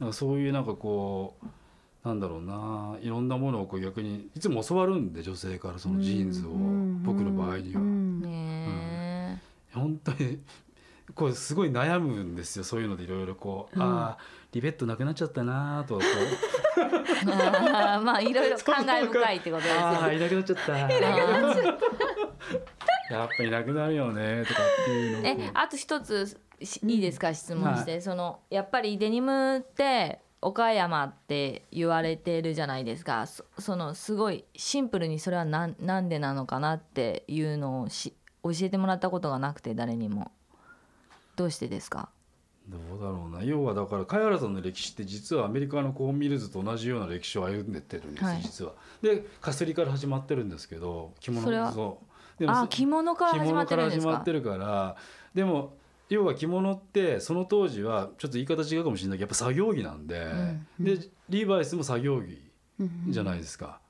[0.00, 2.96] なんかそういうなんかこうなんだろうな。
[3.02, 6.52] いろんなものをこう逆にいつも教わるんで女性からそのジーンズを
[7.04, 7.80] 僕の場合には。
[9.74, 10.38] 本当に
[11.14, 16.10] こうすごい悩むんですよそういうのでいろいろこう、ああリベットなくなっちゃったなーとかこ
[16.76, 17.30] う。
[17.32, 19.86] あ ーまあいろいろ感慨深いってことですよね。
[19.86, 20.78] ああいなくなっちゃった。
[20.78, 20.86] や
[23.26, 27.34] っぱいなくなるよねとかっていうのをえあと一つしいいですか？
[27.34, 33.26] 質問して、そのやっぱりデニムって岡山って言われてるじゃないですか。
[33.26, 40.30] そそのすごいシンプルにそれはなんなんでなのかなっていうのをし教えてもらったことがなくて誰にも
[41.36, 42.10] どうしてですか？
[42.68, 43.42] どうだろうな。
[43.42, 48.42] 要はだから貝原さんの歴史って実はアメリカのコーンミルズと同じような歴史を歩んでってるんです、はい。
[48.42, 48.72] 実は。
[49.02, 52.38] でかすりから始まってるんですけど着物そう。
[52.38, 54.10] でもそあ着物から着始ま物からってるんですか？
[54.10, 54.96] 始まってるから。
[55.34, 55.74] でも
[56.08, 60.30] 要は着物ってその当時はちょっと言い方違うかもしれないけどやっぱ作業着なんで、
[60.78, 60.98] で
[61.30, 62.38] リーバイスも作業着
[63.08, 63.80] じゃないですか。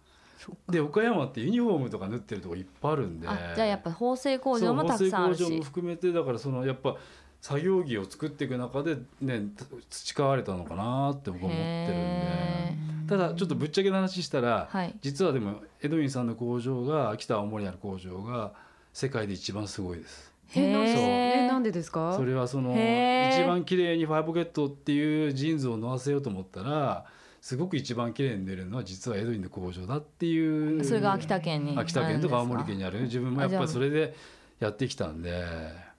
[0.69, 3.29] で岡山ってユニフォームとか縫ってるとこいっぱいあるんで。
[3.29, 5.43] あじゃあやっぱ縫製工場もたくさんあるし。
[5.43, 6.97] 縫製工場も含めてだからそのやっぱ
[7.43, 9.43] 作業着を作っていく中でね
[9.91, 11.67] 培われたのかなって僕は思ってるん
[11.99, 14.95] へでただちょっとぶっちゃけの話したら、はい。
[15.03, 18.53] 実はでもエドウィンさんの工場が北青森にある工場が
[18.95, 20.33] 世界で一番すごいです。
[20.55, 20.99] えなんへー
[21.45, 22.15] えなんでですか？
[22.17, 27.05] それはその一番綺麗にファイブポケットっていうジーンズを縫わせようと思ったら
[27.41, 30.85] すごく一番綺麗に出るのは実はエドウィンの工場だっていう。
[30.85, 34.15] それが秋田県に秋田県とか青森県にある自分もやっぱりそれで
[34.61, 35.92] やってきたんでえ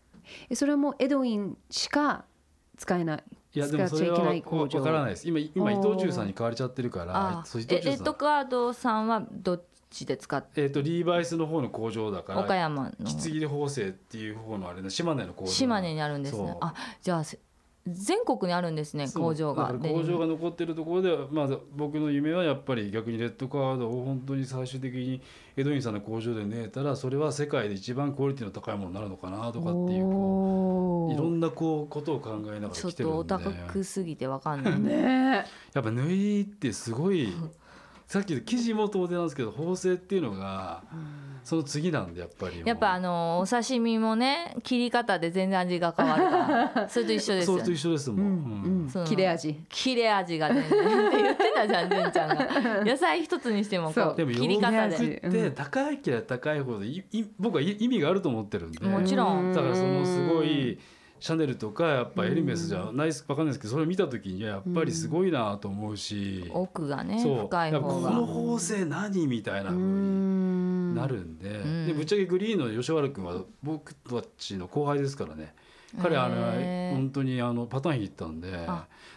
[0.54, 2.26] それはもうエドウィンしか
[2.78, 3.24] 使えない？
[3.56, 5.28] いやでもそれは使っちゃいけないわからないです。
[5.28, 10.44] 今今伊藤忠さんに買われちゃってるからあそう伊藤えレッドカードさんはどっちで使っ？
[10.44, 13.06] てえっとリーバイスの方の工場だか岡ら山の。
[13.06, 15.52] きつぎり縫製っていう方のあれね島根の工場。
[15.52, 16.58] 島根にあるんですね。
[16.62, 17.38] あじゃあせ
[17.86, 20.26] 全国にあるんですね工場が工場が。
[20.26, 25.22] 残ってるところで、まあ、僕の夢はやっぱり逆にレッドカードを本当に最終的に
[25.58, 30.06] エドウィンさんの工場で縫えたらそれは世界で一番クオリティの高いものになるのかなとかっていう
[31.10, 34.80] ういろんなこうことを考えながらちょっ来てるんでとお高くすぎてわかんない。
[34.80, 37.34] ねやっぱ縫いってすごい
[38.08, 40.84] さっきの生地も当然なんですけど縫製っていうのが
[41.44, 46.38] その次なんでやっぱりやっぱあのお刺身もね切り方で全然味が変わるか
[46.82, 47.62] ら それと一緒ですよね。
[47.64, 48.86] それと一緒ですもん、ううん。
[48.86, 48.90] ん。
[48.90, 49.54] その切れ味。
[49.70, 52.84] 切れ味が全然って言ってたじゃん純ちゃんが。
[52.86, 54.14] 野菜一つにしてもこそう。
[54.14, 54.26] うで。
[54.26, 58.86] も切り方でって高いければ高いほどいい僕はい意味があると思ってるんで。
[58.86, 59.54] もちろん。
[59.54, 60.80] だからそのすごい
[61.24, 67.38] シャネルとかやっぱエルメスじゃないですわかんないですけどそれを見た時にはやっぱりすごいなと思うし、奥がねそう。
[67.48, 68.12] 深い方が。
[68.12, 71.88] の縫製何みたいな風になるんで,、ん。
[71.88, 75.56] でぶっちゃけグリーンの吉原君は僕たちの後輩ですからね。
[76.02, 76.92] 彼はあへー。
[76.92, 78.68] の本当にあのパターン弾いたんで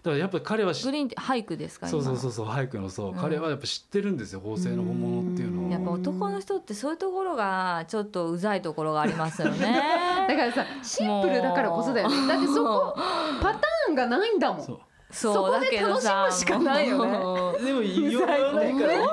[0.06, 3.16] からやっぱり彼は知グリーンって俳句ですかそうそうそううそう俳句のそう、うん。
[3.16, 5.70] 彼はやっぱ知ってるんですよ縫製の本物っていうのを。
[5.70, 12.26] やっぱ男の人ってそういうところがちょっとうざいところがありますよ だねからさシンプルだからこそだよね。
[12.26, 12.94] だってそこ
[13.42, 14.78] パターンがないんだもん
[15.10, 17.64] そうだけどさ楽しむしかないよね。
[17.64, 19.08] でも言わないから言わ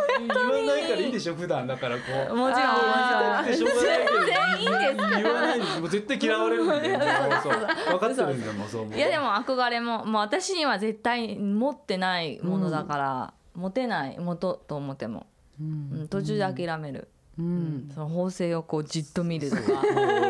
[0.65, 2.35] ないからいいでしょ普段だからこう。
[2.35, 2.79] もちろんも
[3.45, 3.67] ちろん。
[3.67, 3.93] 全然
[4.59, 5.79] いいんです言わないんです。
[5.79, 6.99] もう絶対嫌われるんでも う
[7.43, 7.53] そう
[7.91, 8.95] 分かってるんでもうそう。
[8.95, 15.27] いやでも憧れももう私には絶対持ってないものだから、持てない持とうと思っても、
[15.61, 16.07] うん。
[16.09, 17.91] 途中で諦める、うん。
[17.93, 19.61] その縫製をこうじっと見るとか。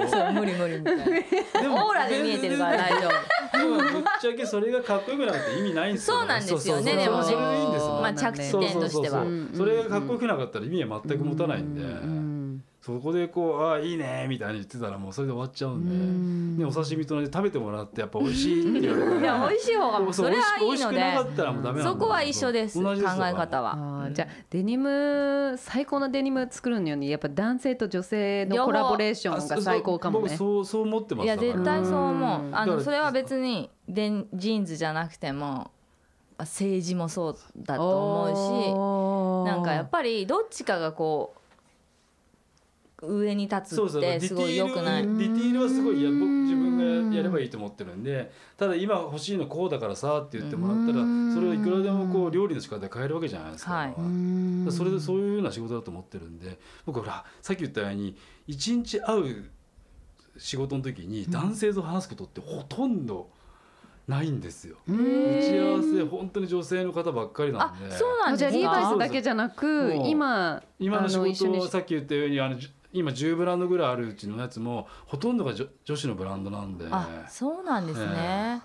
[0.10, 0.34] そう。
[0.34, 1.04] 無理無理みたいな。
[1.86, 3.33] オーラで見えてるから大丈夫
[3.64, 7.24] でもぶっちゃけそれがかっこよくなくて意味ないんですよそうなんですよねでもね。
[7.24, 9.26] それがいいんですもんまあ着地点としては。
[9.56, 12.23] それがかっこよくなかったら意味は全く持たないんで、うん
[12.86, 24.10] そこでこう「ああいいね」みたいに言ってたらもうそれで終わっちゃうんで、でお刺身と同じで食べてもらってやっぱ美味しいって言われたらいや美味しい方が もうそれはいい美味しのでそこは一緒です考え方は。
[24.12, 30.36] じゃあデニム最高のデニム作るのにやっぱ男性と女性のコラボレーションが最高かも僕ね。
[30.36, 32.42] そうそう思ってますいや絶対そう思う。
[32.48, 32.54] うん。
[32.54, 35.72] あのそれは別にでんジーンズじゃなくても
[36.38, 41.43] あ政治もそうだと思うしなんかやっぱりどっちかがこう
[43.08, 54.72] 上に立つそうそうってすごい良くないディティールディティールはすごいや僕自分がやればいいと思ってるんでただ今欲しいのこうだからさって言ってもらったらそれをいくらでもこう料理の仕方で変えるわけじゃないですか、はい。
[54.72, 58.16] それでそういうような仕事だと思ってるんで僕ほらさっき言ったように
[58.48, 59.50] 一日会う
[60.38, 63.30] 仕事の時に男性と話すことってほとんど
[64.08, 64.78] ないんですよ。
[64.88, 67.96] 打ち合わせ本当に女性の方ばっかりなあんで。
[67.96, 72.58] そうなんですじゃあリーバイかスだけじゃなく今今の仕事はさっき言ったようにあの
[72.94, 76.86] 今10ブランドぐらいあるうちのやつもほとんどが女女子のブランドなんで。
[76.86, 78.62] だかあそうなんですね。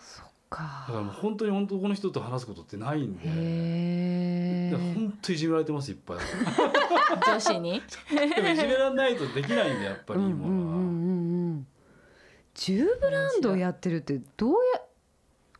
[0.49, 0.87] か。
[0.89, 3.20] らもう本当に本当この人と話すことってないんで。
[3.24, 6.16] へ本当いじめられてますいっぱい。
[7.26, 7.83] 女子に？
[8.11, 11.09] でもいじめられないとできないんでやっぱり今は、うんうんうんうん
[11.51, 11.66] うん。
[12.55, 14.88] 10ブランドやってるってどうやあ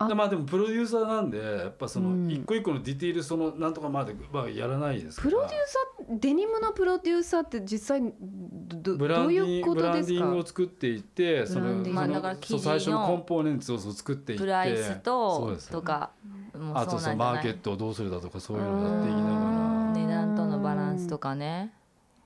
[0.07, 2.29] でまあでもプロデューサーなんでやっぱそうん。
[2.29, 5.31] の一個一個のディティールそのなんとかまではやらないですから。
[5.31, 15.71] プロデューサーデニムのプロデューサーって実際どブランデどういうィンブことですランディングかを作っていってそのそのそう最初のコンポーネンツをそう作っていってプライスそうとです。
[15.71, 16.11] とか
[16.57, 21.73] もあとそのマーケットトをどうするだとかそういうのをやっていきなが値段とのバランスとかね。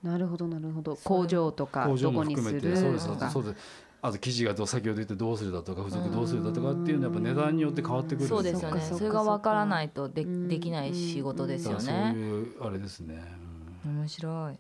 [0.02, 0.96] なるほどなるほど。
[1.04, 3.06] 工場とから工場どこにも含するめてそうです。
[3.06, 3.56] とかそうです
[4.04, 8.80] あと生地がどう先ほど言ってどうするだとか付属どうするだとかっていうのはやっぱ値段によって変わってくるんそうですよね。
[8.80, 13.22] それが分からないとでうんできない仕事ですよだからそうねいうあれですね、
[13.86, 14.52] うん面白い。
[14.52, 14.58] だ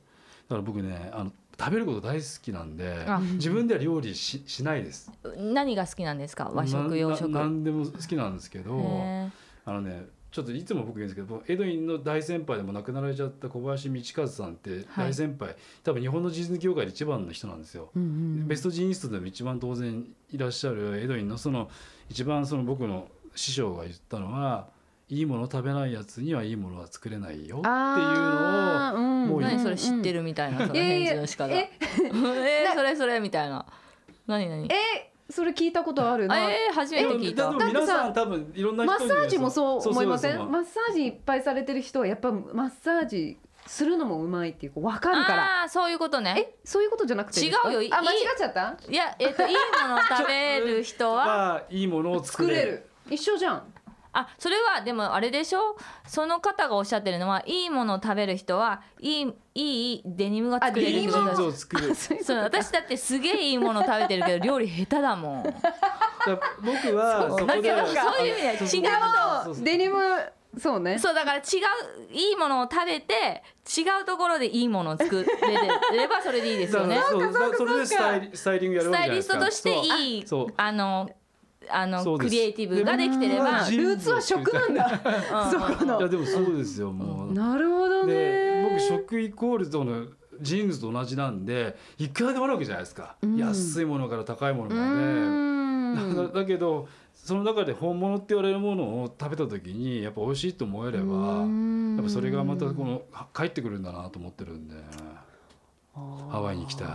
[0.50, 3.18] から僕ねあの食べること大好きなんであ。
[3.18, 5.10] 自分では料理ししないです。
[5.36, 6.50] 何が好きなんですか？
[6.54, 7.28] 和食洋食。
[7.30, 9.28] 何でも好きなんですけどへ
[9.64, 15.08] あのねちょっといつも僕言うんですけど僕エドウィンの大先輩でも亡くなられちゃった小林道和さんってはい。
[15.10, 15.54] 大先輩、
[15.84, 17.90] 多分日本のジーンズ業界で一番の人なんですよ。
[17.94, 21.70] うんうんベストジーニストでも一番当然いらっしゃるエドウィンのその
[22.08, 24.68] 一番その僕の師匠が言ったのは
[25.08, 31.54] いいものを食べないやつにはいいものは作れないよっていうのをうんもういい何それ知ってるるみたいなそのいやいや返事の仕方。
[31.54, 33.66] ええーそれそれみたいな。
[34.26, 34.66] 何何？
[34.66, 36.38] えそれ聞いたことあるな。
[36.50, 37.50] えー初めて聞いた。
[37.50, 40.50] でも皆さん多分いろんなマッサージもそう思いません？
[40.50, 45.42] マッサージいっぱいされてる人はやっぱマッサージするのもうまいっていうか分かるから。
[45.60, 46.34] ああーそういうことね。
[46.38, 47.58] えそういうことじゃなくて違うよ。
[47.66, 47.90] あ間違っ
[48.36, 48.76] ちゃった？
[48.88, 52.54] いやえっといいものを食べる人は がいいものを作れる。
[52.60, 52.86] 作れる。
[53.10, 53.62] 一緒じゃん
[54.14, 55.76] あそれはでもあれでしょ？
[56.06, 65.42] その方がおっしゃってるのはいいものを食べる人はいいいいデニムが作れるってあデニムことだうその私だってすげえいいもの食べてるけど 料理下手だもん。
[66.62, 69.44] 僕はそこでだけどそういう意味では違う。
[69.44, 69.64] そうそう。
[69.64, 69.98] デニム
[70.58, 70.98] そうね。
[70.98, 71.42] そうだから違う
[72.12, 73.42] いいものを食べて
[73.76, 75.32] 違うところでいいものを作れて
[75.96, 76.96] ればそれでいいですよね。
[76.96, 79.66] だからそうだからそれでスタイリスタイリングやるスタイリスわけじゃないですか。
[79.66, 80.24] トとしていい
[80.58, 81.10] あの
[81.70, 83.68] あのクリエイティブができてれば。
[83.70, 84.88] ルーツは食なんだ。
[85.50, 87.32] そこいやのでもそうですよもう。
[87.32, 90.06] なるほどでね僕食イコールとの
[90.40, 93.36] ジーンズと同じなんでいくらでもあるわけじゃないですか、うん。
[93.36, 96.14] 安いものから高いものうまん。
[96.14, 101.96] でだだけどその中で本物って言われるものを食べた時にやっぱ美味しいと思えればうん。
[101.96, 104.76] やっぱそれがまたこのは帰ってくるんだなと思ってるんで。
[105.94, 106.88] ハワイに行きたい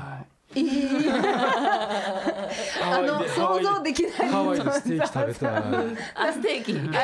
[0.53, 0.57] ハ
[2.99, 4.11] あの想像できない。
[4.29, 5.53] ハワイでステーキ食べたい。
[6.15, 6.73] あステーキ。
[6.97, 7.01] あ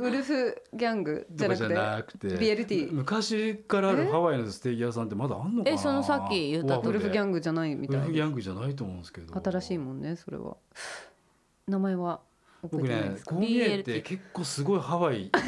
[0.00, 1.56] ウウルフギャングじゃゃな
[2.04, 2.28] くて。
[2.28, 5.74] BLT 昔からあるハワイのステーキ屋さんってまだあんのかな？
[5.74, 9.40] えそのさっき言ったウルフギャングじゃないみたいウルフギャングじゃないと思うんですけど。
[9.40, 10.56] 新しいもんねそれは。
[11.66, 12.20] 名前は？
[12.70, 15.38] 僕ねこう見えて結構すごいハワイ行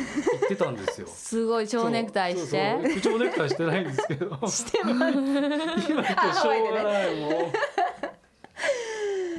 [0.45, 1.07] ってたんですよ。
[1.09, 2.79] すごい蝶ネクタイして。
[3.01, 4.47] 蝶ネクタイしてないんですけど。
[4.47, 5.35] してない 今言っ
[5.83, 7.31] てしょうがないもん。
[7.31, 7.47] で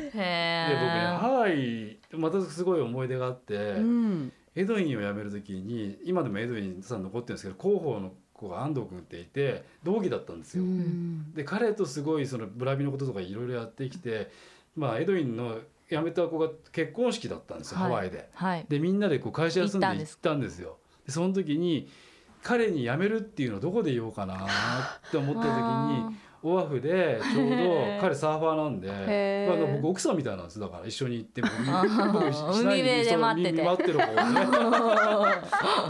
[0.09, 4.33] 僕ねへハワイまたすごい思い出があって、うん。
[4.55, 10.67] エドインを辞める時に今でもエドインさん残ってるんですけど広報の子が安藤君っていて同期だったんですうよ。
[10.67, 11.33] ん。
[11.33, 14.31] で彼とすごいそのブラビのこととかいろいろやってきて、
[14.75, 15.59] まあ、エドインの
[15.89, 17.89] 辞めた子が結婚式だったんですよ、はい。
[17.89, 18.29] ハワイで。
[18.33, 18.65] はい。
[18.67, 20.13] でみんなでこう会社休んで行ったんです。
[20.13, 20.77] 行ったんですよ。
[21.05, 21.89] でその時に
[22.43, 24.39] 彼に辞めるっていうのをどこで言おうかなっ
[25.11, 27.55] て思ってる時に オアフでちょうど
[27.99, 32.13] 彼サーファーなんで、僕奥さんみたいなんですだから一緒に行って僕 あー。
[32.13, 34.41] 僕ししない海辺で待っててそう待ってる方ね。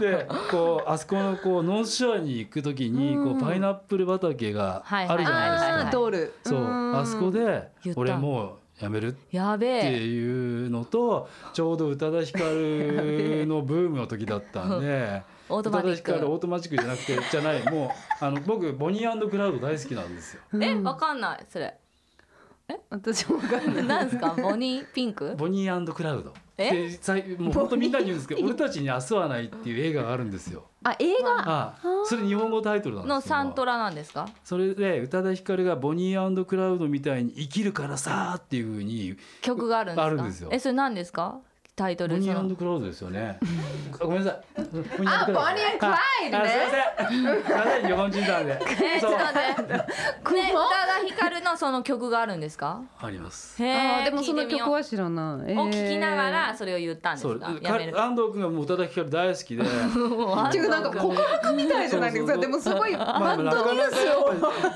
[0.00, 5.34] でこうあそこのこうノースショアに行く時にこうパイナップル畑があるじゃないですか。
[5.34, 6.34] はいはいはいあー通る。
[6.44, 9.16] そうあそこで俺もう辞める？
[9.32, 17.62] やべってえいうのとちょうど宇多田ヒカルのブームの時だったんで 宇多田ヒカルオクートマチックじゃなくてじゃない。
[17.72, 17.86] も
[18.20, 20.42] うあの僕ボニークラウド大好きなんですよ。
[20.60, 21.74] えわかんないそれ。
[22.90, 23.84] 私も分かんない。
[23.86, 24.34] なんですか？
[24.34, 24.86] ボニー？
[24.92, 25.34] ピンク？
[25.36, 26.98] ボニークラウドえ？
[27.38, 30.64] もう本当みんなに言うんですけど「俺たちに明日はない」っていう映画があるんですよ。
[30.84, 31.36] あ映画？
[31.46, 34.28] あそれ日本語タイトルなんですよのサントラなんですか？
[34.44, 40.04] それで宇多田ヒカルがボニークラウドみたいに生きるからさっていうふうに曲があるんですか？
[40.04, 40.48] あるんですよ。
[40.52, 41.38] えそれ何ですか？
[41.78, 42.50] タイトボニルその。
[42.50, 43.38] ークラウドですよね。
[44.00, 44.42] あごめんなさい。
[44.72, 46.48] ボニークライドね。
[46.48, 47.08] すいません。
[47.08, 47.22] すい
[47.54, 47.86] ません。
[47.86, 48.60] 日本人なんで。
[48.96, 49.72] え ちょっと待って。
[50.38, 50.68] ね宇多
[51.00, 52.80] 田ヒカルのその曲があるんですか？
[53.00, 53.62] あります。
[53.62, 55.60] へでもその曲は知らない、えー。
[55.60, 57.92] を聞きながらそれを言ったんですそうかやめる。
[57.92, 59.62] か安藤君がもう宇多田ヒカル大好きで。
[59.62, 62.32] 違うなんか告白みたいじゃないですか？
[62.34, 62.40] そうそうそう。
[62.40, 63.96] でもすごいまあなかなかやっぱ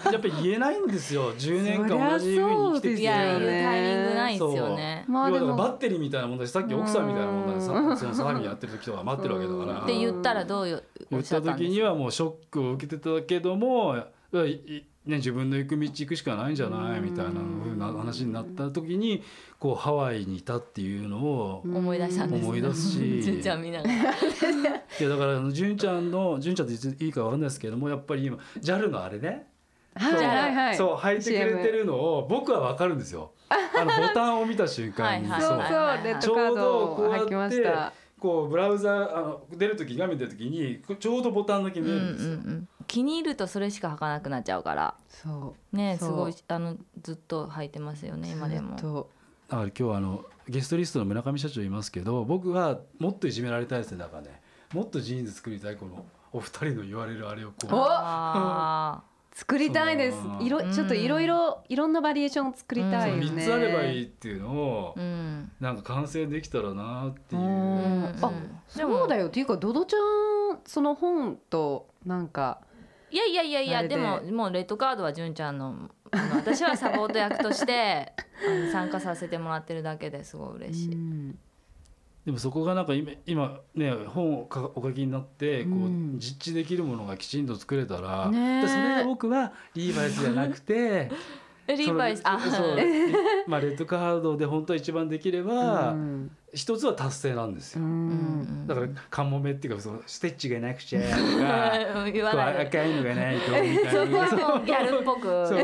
[0.08, 1.32] りやっぱり言えないんですよ。
[1.34, 3.00] 10年間同じ風に生きてきて。
[3.02, 5.04] いや言うねタイミングないですよね。
[5.08, 9.84] まあでもバッテリーみたいなもんだしさっき奥さんみたいなもんだしさそのサーミンやってる時とか待ってるわけだから。
[9.84, 13.96] って言ったらどういうおっしゃ言った時にはもうショックを受けてたけども
[15.04, 17.24] ね、自分の行く道行くしかないんじゃないみたい
[17.76, 19.24] な話になった時に
[19.58, 23.98] こうハワイにいたっていうのを思い出したんです思い出すし純ちゃん見ながらい
[25.00, 29.48] やだからあの純ちゃんの純ちゃんっていいかわかんないですけどもやっぱり今 JAL のあれね
[29.94, 30.54] はいはい。
[30.54, 30.76] はい。
[30.76, 33.32] そう履いてくれてるのを僕はわかるんですよ。
[33.50, 37.92] あのボタンを見た瞬間にそうそうはいはいレッドカードを履きました。
[38.18, 42.32] こうブラウザあの出る時画面出る時にちょうどボタンだけ見えうんうんるんですよ。
[42.32, 42.68] うん。
[42.86, 44.94] 気に入るとそれしか履かなくなっちゃうから。
[45.08, 45.76] そう。
[45.76, 48.76] ねすごいあのずっと履いてますよね今でも。
[49.48, 54.40] だから今日はあのゲストリストの村上社長いますけど僕はもっといじめられたいですねだからね。
[54.72, 57.74] もっとジーンズ作りたいこのお二人の言われるあれをこう。
[57.74, 59.02] おあ
[59.34, 60.18] 作りたいです。
[60.40, 63.26] いろちょっといろいろいろんなバリエーションを作りたいよね。
[63.26, 65.52] 3つあればいいっていうのをーうん。
[65.58, 67.40] なんか完成できたらなっていう。
[67.40, 67.44] う。
[67.44, 68.04] ん。
[68.20, 68.60] あうん。
[68.68, 69.28] そうだよ。
[69.28, 72.60] っていうかドドちゃんその本となんか
[73.10, 73.96] いやいやいやいやで。
[73.96, 75.90] ももうレッドカードは純ちゃんの
[76.34, 78.12] 私はサポート役として
[78.46, 80.94] あの参加させてもらってるだけですごい嬉しい。
[80.94, 81.38] うん
[82.24, 91.10] でもそこがなんか今今ね本をかお書きになってこう、うん実地できるものがきちんと作れたら、ねそれが僕はリーバイスじゃなくて
[91.66, 92.22] えリーバイス。
[92.24, 92.38] あ。
[92.38, 92.76] そう。
[93.46, 97.88] まあレッドカードで本当は一番できれば、うん一つは達成なんですうよ。
[97.88, 102.60] んだからカモメっていうかそのステッチがなくちゃとか言わこうないで。
[102.60, 104.18] 赤いのがないとみたそこいな。
[104.44, 105.54] はもうギャルっぽく私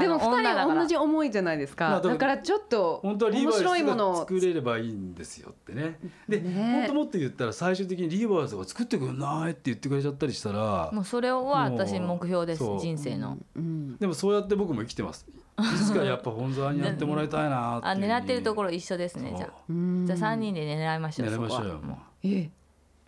[0.00, 5.98] でも二人同じ思いじゃないですかだからちょっと本当はリー面バイスが白いものを作れればいいんですよってね。
[6.26, 13.36] で、ねえ本当もっと言ったら最終的にリーバイスが作ってくんないって言ってくれちゃったりしたらもうそれは私目標です人生の。
[13.54, 15.26] うんでもそうやって僕も生きてます。
[15.58, 18.00] いつかやっぱ本沢にやってもらいたいなってあいう。
[18.00, 19.52] ふうに狙ってるところ一緒ですねじゃあ。
[19.68, 21.28] うんじゃあ三人で狙いましょう。
[21.28, 21.74] 狙いましょうよ。
[21.82, 21.96] もう。
[22.26, 22.50] え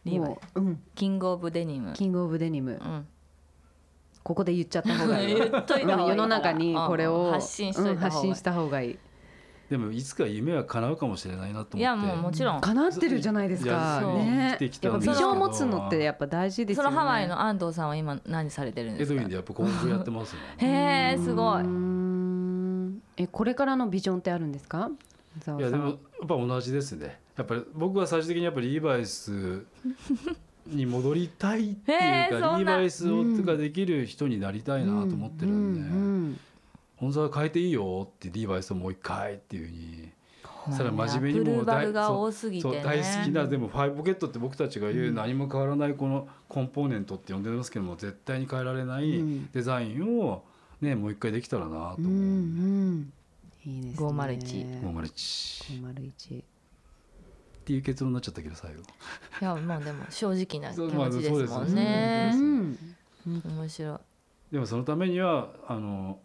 [0.06, 0.10] う
[0.54, 0.80] うん。
[0.94, 1.92] キングオブデニム。
[1.92, 2.72] キングオブデニム。
[2.72, 3.06] うん。
[4.22, 5.34] ここで言っちゃった方がいい。
[5.36, 6.02] 言っといた方がいいから。
[6.04, 7.96] うん世の中にこれをうん発信した方がいい。
[7.96, 8.98] うん発信した方がいい。
[9.68, 11.78] でもいつか夢は叶うかもしれないなと思って。
[11.78, 12.60] いやもうもちろん。
[12.62, 14.00] 叶ってるじゃないですか。
[14.16, 14.56] ね。
[14.58, 16.88] 生きてきたやっぱビジョンを持つのってやっぱ大事ですよね。
[16.88, 19.14] そのハワイの安藤さんは今何されてるんですか？
[19.14, 20.38] エドウィンでやっぱやってますよ。
[20.56, 22.17] へえすごい。
[23.18, 24.90] えこれからのビジョンってあるんですか？
[25.58, 27.20] いやでもやっぱ同じですね。
[27.36, 29.64] やっぱり僕は最終的にやっぱりリーバイス
[30.66, 36.38] に戻りたいっていうへかリーバイスをができる人になりたいなと思ってるんで、
[36.96, 40.08] 本沢変えていいよってリーバイスをもう一回っていうふうに。
[40.76, 49.48] それは真面目にもう大好きなでもファイブポケットって僕たちが言う何も変わらないこのコンポーネントって呼んでますけども絶対に変えられないうん。
[49.50, 50.44] デザインを
[50.80, 52.14] ねもう一回できたらなとうんう思う。
[52.94, 53.12] ん。
[53.66, 54.06] いいですね。
[54.08, 56.44] 501もうマルチ501っ
[57.64, 58.80] ていう結論になっちゃったけど最後。
[59.40, 62.30] いやもうでも正直な気そうまあ持ちですもんね。
[62.32, 62.38] そ。
[62.38, 62.78] うん
[63.26, 63.98] 面白い。
[64.52, 66.18] でもそのためにはあの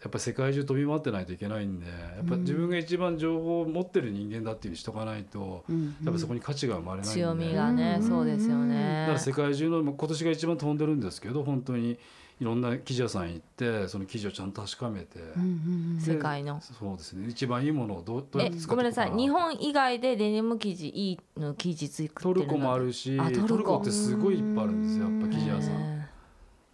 [0.00, 7.20] やっぱ世界中飛び回ってないといけないんでやっぱ自分が一番情報を持ってる人間だっていうふうにしとかないと、うんやっぱそこに価値が生まれないんで。
[7.20, 9.18] 強みがね、うんそうですよだねから。
[9.18, 11.98] 世界中の今年が一番飛んでるんですけど本当に
[12.40, 16.60] いろんな記事屋さん行ってその記事をちゃんと確かめて、うんうん世界の。
[16.60, 17.28] そうですね。
[17.28, 19.10] 一番いいものをどうどうやえって使ってごめんなさい。
[19.16, 22.34] 日本以外でデニム生地いいの生地作ってるの？
[22.34, 23.78] トルコもあるしあトルコ。
[23.78, 25.74] ってすごいいっぱいあるんですよやっぱ生地屋さん。
[25.74, 25.98] へ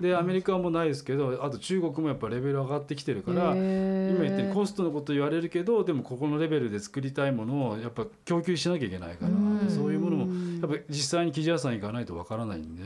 [0.01, 9.71] でアメリカもないですけどあと中国もやっぱレベル上がってきてるから今言ってるコストのこと言われるけどでもここのレベルで作りたいものをやっぱ供給しなきゃいけないからうん。
[9.71, 12.77] そういうものもやっぱり実際に生地屋さん行かないとわからないんうん。
[12.77, 12.83] で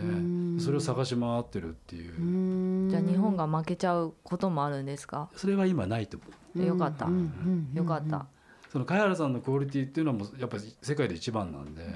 [0.59, 2.15] それを探し回ってるっていう。
[2.21, 2.91] うん。
[2.91, 5.29] じゃあ日本が負けちゃうこともあるんですか？
[5.35, 6.67] それは今ないと思う。
[6.67, 7.07] よかった。
[7.07, 8.27] うんうんうんよかった。
[8.73, 11.87] その茅原さんのクオリティっていうのはもうやっぱり世界で一番なんで。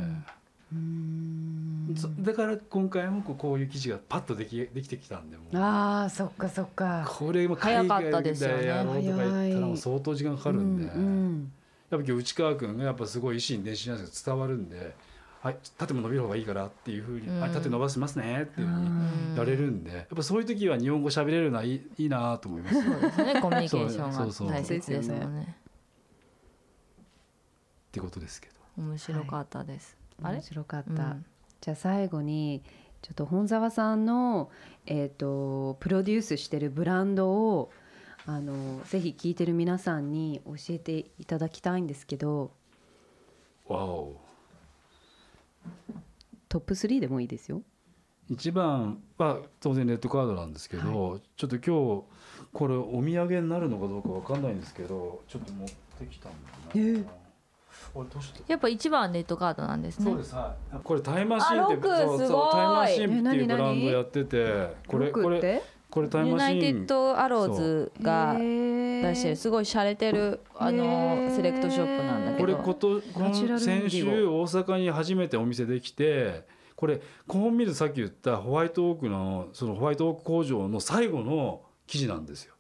[0.73, 1.95] うん。
[1.97, 5.59] そだから今回もこうこういう記事がパッとできできてきたんでもう。
[5.59, 7.05] ああそっかそっか。
[7.09, 10.85] これも海外早かったですよねでやろうとか言ったらもう相当時間かかるんで。
[10.85, 11.53] うんうん。
[11.91, 14.97] やっぱ今日内川君がやっぱすごい意心伝心なんですけど伝わるんで
[15.43, 17.41] 「はい縦も伸びる方がいいから」っていうふうに「うん。
[17.41, 19.35] はい縦伸ばしますね」っていうふうにうん。
[19.37, 22.79] やれるんでやっぱそういう時は日本語喋れるのはいいいいなと思います。
[22.79, 25.57] っそうですねコミュニケーションが大切ですもんね。
[27.91, 28.55] てことですけど。
[28.77, 29.97] 面白かったです。
[30.23, 30.35] あれ？
[30.37, 30.43] 面？
[30.43, 31.27] 白かった、うん。
[31.61, 32.63] じゃあ最後に
[33.03, 34.51] ちょっと本沢さんの、
[34.87, 37.73] えー、とプロデュースしてるブランドを
[38.27, 42.53] あのぜひ聞いてる皆さんに教えていただきたいんですけど。
[43.67, 44.22] わお
[46.49, 47.63] トップ3でもいいですよ。
[48.29, 52.05] 一番は当然レッドカードなんですけど、ちょっと今日
[52.53, 56.33] これお土産になるのかどうかわかんないんですけどちょっと持ってきたん
[56.75, 57.23] だよな、え
[57.95, 60.05] あれどうしたやっぱ一番はレッドカードなんですね。
[60.05, 60.25] そうで。
[60.25, 60.35] す。
[60.35, 60.77] はい。
[60.83, 62.29] これタイムマシーンってそうすごい。
[62.29, 68.37] そうタイムマシーンっていうブランド何やっててこれこれこれタイムユナイテマシーンッドアローズが
[69.03, 71.37] 出出してるすごい洒落てるあへのー。
[71.37, 76.47] セレクトショップなんだけこれどことこ先ィ週大阪に初めてお店できて
[76.77, 82.55] これコーンミルさっき言ったホワイトオークのそのホワイトオーク工場の最後の生地なんですよ。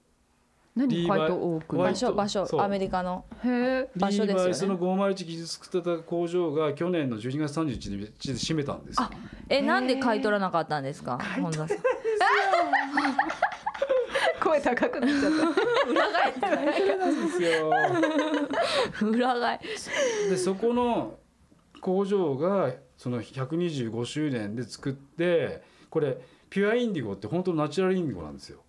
[0.77, 1.07] 何？
[1.07, 2.47] ホワイトオーク場所場所。
[2.47, 2.61] そう。
[2.61, 3.25] アメリカの。
[3.35, 4.27] 場所ですよね。
[4.27, 9.11] リーバイスの501生地作ってた工場が去年の12月31日で閉めたんですよ。
[9.49, 11.19] えなんで買い取らなかったんですか？
[11.41, 11.77] 本田さん
[14.43, 15.91] 声高くなっちゃった。
[15.91, 16.97] 裏返って。
[16.97, 17.73] なんですよ
[19.03, 19.61] 裏返
[20.31, 21.19] でそこの
[21.81, 25.63] 工場がその125周年で作って。
[25.91, 26.17] これ
[26.49, 27.27] ピュアインディゴって。
[27.27, 28.61] 本当ナチュラルインディゴなんですよ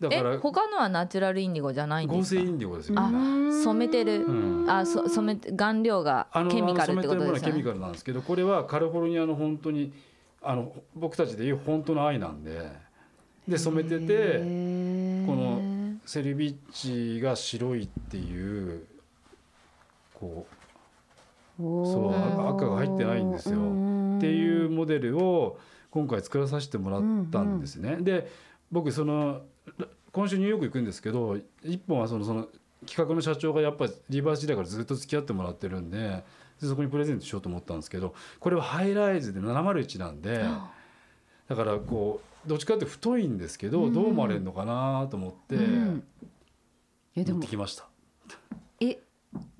[0.00, 4.04] だかえら他のはナチュラルインディゴじゃないんです合成インディゴですよあ染めて。
[4.04, 5.52] る、うんあそ染めて。
[5.52, 7.08] 顔料がケミカルって。
[7.08, 7.14] ことあの染めて。
[7.14, 9.92] るものですよねはケミカルなんですけどこれはカリフォルニアの本当に
[10.42, 12.72] あの僕たちでいう本当の藍なんで
[13.48, 14.44] で染めててこ
[15.34, 15.60] の
[16.06, 18.86] セルビッチが白いっていう
[20.14, 20.62] こう
[21.60, 23.58] そう赤赤が入ってないんですよ。
[24.16, 25.58] っていうモデルを
[25.90, 27.96] 今回作らさせてもらったんですね。
[28.00, 28.30] で
[28.70, 29.42] 僕その
[30.12, 32.48] 今週ニューヨーク行くんですけど一本はそのその
[32.86, 36.24] 企画の社長がやっぱりリバース時代からずっと付き合ってもらってるんで
[36.60, 40.44] でそこにプレゼントしようと思ったんですけどこれはハイライズで701なんで
[41.48, 46.04] だからこうどっちかって太いんですけどどう思われるのかなと思ってうん。
[47.16, 47.38] えでも。
[47.38, 47.88] 持ってきました。
[48.80, 48.98] え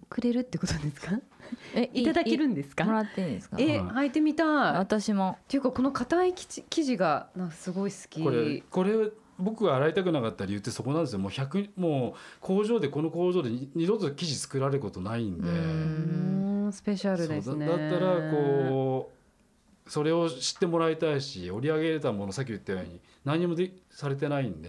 [0.09, 1.19] くれるってことですか？
[1.75, 2.85] えいただけるんですか？
[2.85, 3.57] もらっていいんですか？
[3.61, 4.47] えうん履いてみたい。
[4.47, 5.39] っ私も。
[5.49, 8.23] ていうかこの硬い生地生地がなんかすごい好き。
[8.23, 11.19] これこれ僕が洗いたくなかった理由ってそこなんですよ。
[11.19, 15.49] もう100もう工場でこの工場でに二度と生地作られることないんで。
[15.49, 17.67] んスペシャルですね。
[17.67, 19.22] そうだだったらこう
[19.87, 24.69] それを知ってもらいたいし織り上げたものさっき言ったように何もでされてないんで。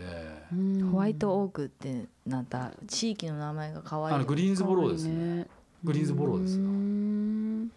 [0.52, 0.90] うん。
[0.92, 2.72] ホワイトオークってなんだ？
[2.88, 5.36] 地域の名前が可愛いあのグリーンズボローですね。
[5.38, 5.48] ね
[5.84, 6.58] グリーンズボローです。
[6.58, 7.72] ようーん。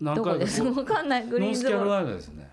[0.00, 0.62] 何どこです？
[0.62, 1.26] わかんない。
[1.26, 2.48] グリーンズボロノースキャロライナですね。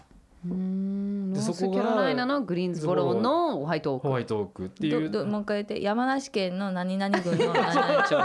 [0.46, 0.58] うーん。
[0.58, 0.97] ノー
[1.38, 5.10] でそこがスキャロライナのグリーンズボローのホワイトオークホワイトオークっていう。
[5.10, 8.18] どどもう一回言って山梨県の何々郡の何々町そ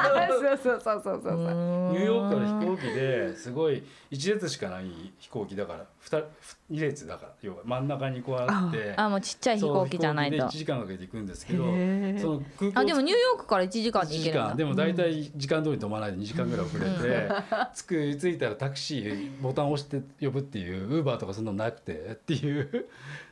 [0.55, 1.23] うそうそうそうそう。
[1.23, 4.85] そ うニュニューヨークから飛行機ですごい1列しかない
[5.19, 6.25] 飛行機だから 2,
[6.73, 8.95] 2列だから要は真ん中にこうあって。
[8.97, 10.39] あもうちっちゃい飛行機じゃないと。
[10.39, 14.49] そう飛行機で1時間かけて行くんですけどその空港あでもニューヨークから1時間で1時行けるんだ。
[14.49, 14.57] 間。
[14.57, 17.29] でも大体時間通りに止まらないで2時間ぐらい遅れて
[17.75, 22.89] 着く着いたらタクシーボタンを押して呼ぶっていうウーバーとかそんなのなくてっていう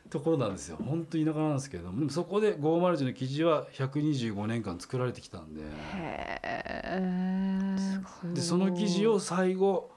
[0.09, 0.77] ところなんですよ。
[0.85, 5.62] 本当田舎なんですけどでもそこで501の生地は125年間作られてきたんで。
[8.35, 9.91] でその生地を最後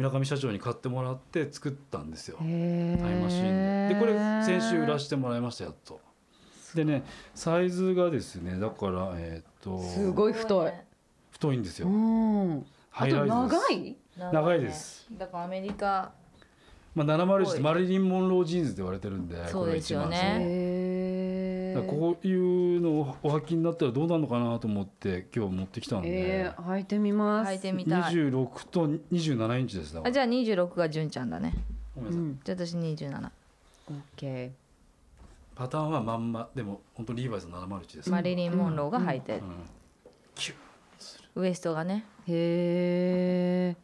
[0.00, 2.38] 村上社長に買ってもらって作ったんですよ。
[2.38, 3.94] タイムマシーンで。
[3.94, 6.00] でこれ先週売らしてもらいましたやっと。
[6.74, 7.02] でね
[7.34, 10.72] サイズがですねだからえっ、とすごい太い。
[11.32, 11.88] 太いんですよ。
[12.90, 13.36] ハイライズです。
[13.36, 13.96] 長い？
[14.32, 15.06] 長いです。
[15.12, 16.12] だからアメリカ。
[16.94, 20.16] まあ、701ってマリリン・モンロージーンズって言われてるんでそうですよね
[21.88, 27.52] こういうのをお履きになったらどうなるのかなと思って今日持ってきたんで、えー、履いてみます。
[27.52, 28.02] 履いてみたい。
[28.14, 29.94] 26と27インチです。
[29.94, 31.54] だからあじゃあ26が純ちゃんだね。
[31.94, 32.40] ごめんなさい、うん。
[32.44, 33.30] じゃあ私27
[33.88, 34.50] オッケー。
[35.54, 39.32] パターンはまんまでも本当リーバイスの701です、マリリン・モンローが履いて。
[39.34, 39.52] るうん。
[40.34, 40.56] キュッ
[41.36, 42.04] ウエストがね。
[42.26, 43.76] へえ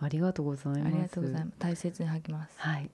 [0.00, 0.86] ありがとうございます。
[0.86, 1.54] ありがとうございます。
[1.58, 2.54] 大切に履きます。
[2.58, 2.90] はい。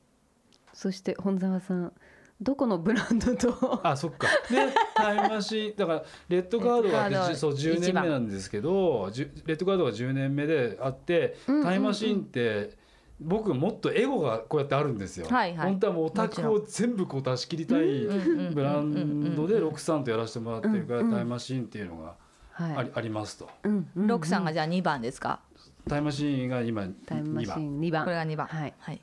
[0.75, 1.93] そして本沢さん
[2.41, 3.81] どこのブランドと？
[3.83, 4.29] あそっか。
[4.51, 9.11] でタイムマシーンだからレッドカードがそう10年目なんですけど
[9.47, 11.55] レッドカードが10年目であってうん。
[11.55, 12.77] うんうんタイムマシーンって
[13.21, 15.27] 僕もっとエゴがこうやってあるんですよ。
[15.29, 15.71] はいはい。
[15.71, 22.15] 本当はもうオタクを全部こう出し切りたいブブランドでロクさんとやらせてもらってるからうんうんタイムマシーンっていうのが
[22.55, 23.49] あはり,、ありますと。
[23.65, 24.07] うんうんうん。
[24.07, 25.41] ロックさんがじゃあ2番ですか？
[25.89, 27.57] タイムマシーンが今タイムマ2番。
[27.57, 28.05] シーン2番。
[28.05, 28.47] これが2番。
[28.47, 28.75] はい。
[28.79, 29.01] はい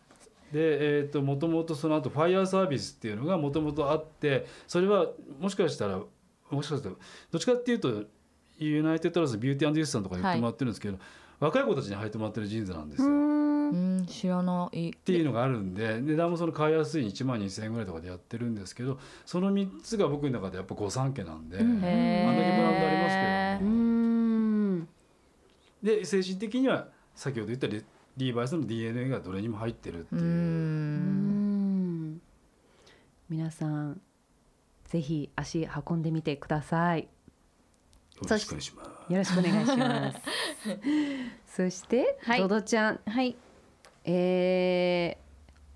[0.56, 6.00] でえー、ともともとその後ファイヤーサービスっていうのがもともとあってそれはもしかしたら
[6.50, 6.96] もしかしたら
[7.30, 8.06] どっちかっていうと
[8.58, 10.98] ユナイテッドアローズビューティーユースさんとかで言ってもらってるんですけど、
[11.42, 13.12] 若い子たちに履いてもらってるジーンズなんですうよ。
[13.12, 13.16] う
[13.76, 14.92] ん知らない。
[14.94, 23.70] ていうのがあるんで値段もその買いやすい1万2,000円ぐらいとかでやってるんですけどその3つが僕の中でやっぱ御三家なんで、あんだけブランドありますけど。
[23.70, 24.88] うねん。
[25.84, 27.68] で精神的には先ほど言った
[28.18, 30.22] リリーバイスの DNA がどれにも入ってるっていう。
[30.22, 30.26] う、
[33.30, 34.02] 皆さん
[34.86, 37.02] ぜひ足運んでみてください。
[37.02, 37.10] よ
[38.30, 39.12] ろしくお願いします。
[39.12, 40.20] よろしくお願いします。
[41.56, 42.40] そして、はい。
[42.40, 43.00] ドドちゃん。
[43.06, 43.36] はい。
[44.06, 45.22] えー、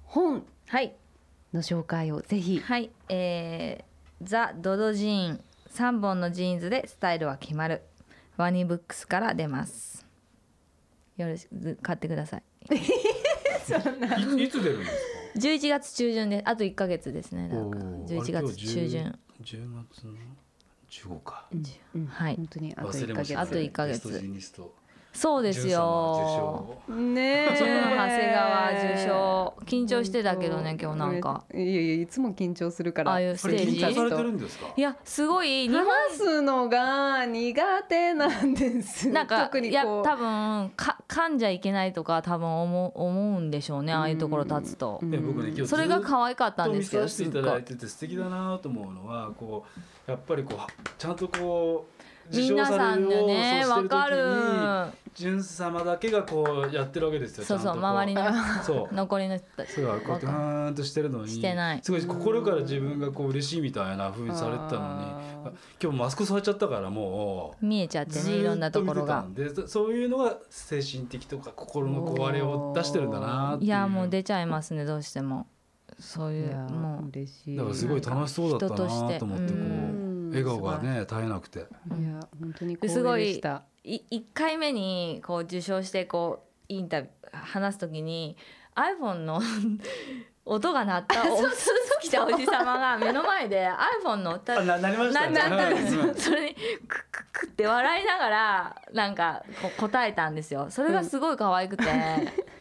[0.06, 0.96] 本はい。
[1.54, 2.60] の紹介をぜひ。
[2.60, 3.90] はい、えー
[4.22, 5.44] ザ・ドドジーン。
[5.70, 7.82] 3本のジーンズでスタイルは決まる。
[8.38, 10.06] ワニブックスから出ます
[11.20, 12.44] よろしく買ってください。
[12.76, 17.62] いいつ出るんですか？11月中旬であと1ヶ月ですねだか。
[17.62, 18.06] らおー。
[18.08, 19.02] 11月中旬。
[19.02, 20.14] あれ今日10 10月の
[20.90, 21.48] ？15か。
[21.96, 22.36] うんはい。
[22.36, 23.38] 本当にあと1ヶ月。
[23.38, 24.08] あと一ヶ月。
[24.08, 24.74] ベストジーニスト
[25.12, 26.78] そうですよ。
[26.88, 27.48] ねえ。
[27.50, 29.54] 長谷川受賞。
[29.66, 31.44] 緊張してたけどね今日なんか。
[31.54, 33.12] いやいやいつも緊張するから。
[33.12, 33.82] ああいうステージ。
[33.82, 34.68] これ緊張されてるんですか？
[34.76, 35.68] いやすごい。
[35.68, 35.86] 日本。
[35.86, 39.10] 話すのが苦手なんです。
[39.10, 40.04] なんかいや特にこう。
[40.04, 45.02] 多分か噛んじゃいけないとか多分思う思うんでしょうねああいうところ立つと、
[45.66, 47.08] それが可愛かったん見ですけど。
[47.08, 49.66] させていただいてて素敵だなと思うのはこ
[50.08, 51.99] うやっぱりこうちゃんとこう
[52.32, 54.18] 皆さんのね受賞されわかる
[54.88, 58.96] るジュン様だけがこうやってるわけですよそうそうちゃんとこ周りのそう。
[58.96, 59.72] 残りの人たち。
[59.74, 61.30] そうこうやってうーんとしてるのに。
[61.30, 61.80] してない。
[61.84, 65.06] すごい心から自分がこう嬉しいみたいな風にされてたのに。
[65.46, 65.52] あ
[65.82, 67.66] 今日マスクされちゃったからもう。
[67.66, 69.26] 見えちゃってずねいろんなところが。
[69.30, 73.68] でそそういうのが精神的とか心の壊れを出してるんだなっていう。
[73.68, 75.48] いやもう出ちゃいますねどうしても。
[76.00, 77.08] そういうもう。
[77.10, 77.58] 嬉しい。
[77.58, 79.26] だからすごい楽しそうだったなと思ってこう。
[79.26, 79.36] う
[80.06, 81.60] ん笑顔がね絶えなくて。
[81.60, 81.68] いや
[82.40, 83.64] 本当に光すごい栄でした。
[83.84, 88.38] い1回目にこう受賞してこうインタビュー話す時に
[88.76, 89.42] iPhone の
[90.46, 91.70] 音が鳴ったおスーツ
[92.02, 93.70] 着たおじさまが目の前で
[94.04, 100.68] iPhone の歌あななりましたななったんですうんよそれにクックって笑いながらなんかこう答えたんですよ。
[100.70, 101.84] それがすごい可愛くて、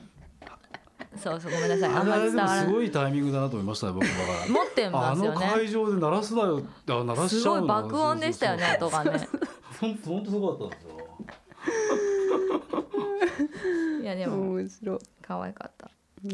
[1.18, 1.90] そうそうごめんなさい。
[1.90, 4.16] あんまり伝わらないすごいタイミングだなと思いましたね僕だか
[4.48, 9.28] 持ってらあのますよね会場で鳴らすなよっ鳴らしすちゃうのごい爆音でしたよね音がね。
[9.80, 10.98] 本当本当すごかったんですよ。
[14.02, 14.98] いやでも面白い。
[15.22, 15.86] 可愛かった。
[15.86, 15.90] あ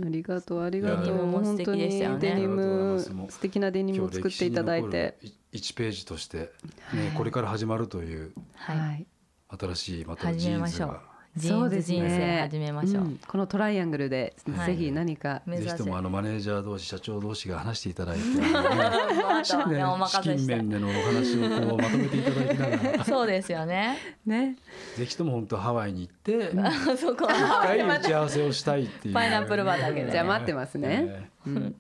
[0.09, 1.05] りがとうありがとう。
[1.05, 2.99] デニムも素敵でしたよね。
[3.29, 5.19] 素敵なデニムを作っていただいて。
[5.53, 6.51] 1ページとして
[6.93, 9.07] ねこれから始まるというはい、はい。
[9.49, 13.19] 新しいまた始ジーンズがめましょうジーンズ人生始めましょう、ん。
[13.27, 14.77] このトライアングルではい。
[14.77, 15.43] ぜひ何か。
[15.47, 15.77] 目指せ。
[15.77, 23.99] ぜひともあのマネージャー同士社長同士が話していただいて、 ねあとはねお資金面でのお話をこうまとめていただきながらそうですよね。
[24.25, 24.57] ね。
[24.97, 26.53] ぜひとも本当ハワイに行って
[26.97, 29.15] そこ一は回打ち合わせをしたいっていう。
[29.15, 30.13] パイナップル畑で。
[30.13, 30.89] じゃあ待ってますね。
[30.89, 31.75] ねうん。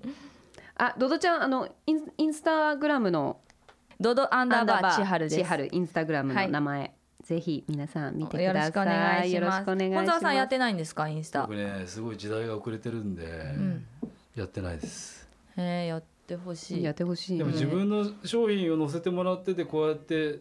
[0.77, 3.39] あドドちゃんあのインインスタグラムの
[4.01, 5.37] ドドアンダーバー千春です。
[5.37, 6.94] 千春インスタグラムの名前
[7.25, 8.47] ぜひ皆さん見てください。
[8.47, 9.65] よろしくお願いします。
[9.65, 11.09] 本沢さんやってないんですか？
[11.09, 13.85] インスタ僕ねすごい時代が遅れてるんで、ん。
[14.37, 15.27] やってないです。
[15.57, 16.83] へえやってほしい。
[16.83, 17.39] やってほしいね。
[17.39, 20.39] でも自分の商品を載せてもらっててこうやって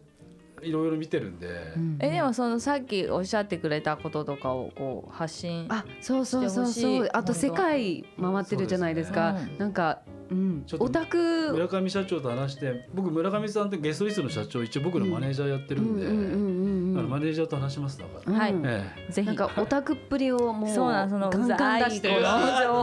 [0.64, 1.98] いろいろ見てるんで、うん。
[2.00, 6.98] えでもそのさっきおっしゃってくれたこととかをこう発信あそうそうそうしてほしい。
[6.98, 9.32] そうあと世界回ってるじゃないですか。
[9.34, 9.54] ね。
[9.58, 10.00] なんか
[10.30, 10.64] うん。
[10.66, 11.52] ちょっとオタク。
[11.52, 16.58] 村上社長と話して僕村上さんってゲストリストの社長一応僕のマネージャーやってるんで、うんうんうん
[16.92, 18.52] うんあのマネージャーと話しますだから、はい。
[18.52, 18.84] うんえ。
[19.10, 22.28] ぜひなんかオタクっぷりをもうそうなんそのガンガン出してる情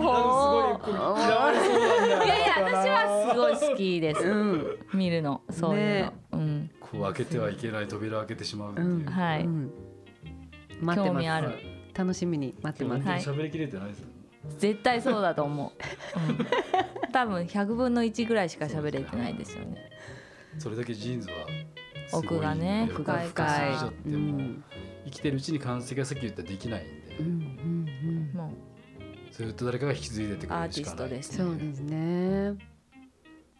[0.01, 0.09] 報
[0.73, 4.77] をいやいや私はすごい好きです、うん。
[4.93, 6.11] 見るのそういうの、ね。
[6.33, 9.71] うんこう開けてはいけない扉を開けてしまうっていう、うんはい、うん。
[9.71, 11.03] 待ってます。
[11.05, 11.51] 興味ある。
[11.93, 13.07] 楽しみに待ってます。
[13.07, 13.21] はい。
[13.21, 14.07] 喋りきれてないですよ、
[14.57, 19.89] 絶対そうだと思う、うん、多分100分の1ぐらいしか喋れてないですよね。
[20.57, 21.35] それだけジーンズは
[22.13, 24.11] 奥がね奥深い深い。
[24.13, 24.63] うん
[25.05, 28.53] 生きてるうちに完成がさっき言ったらできないんで、うんうんも
[29.31, 31.05] ずっと誰かが引き継いでってくれるしかない。
[31.05, 32.70] アーティストですうんそうですね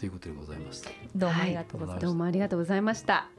[0.02, 0.90] ということでございました。
[0.90, 3.30] うどうもありがとうございます、どうもありがとうございました。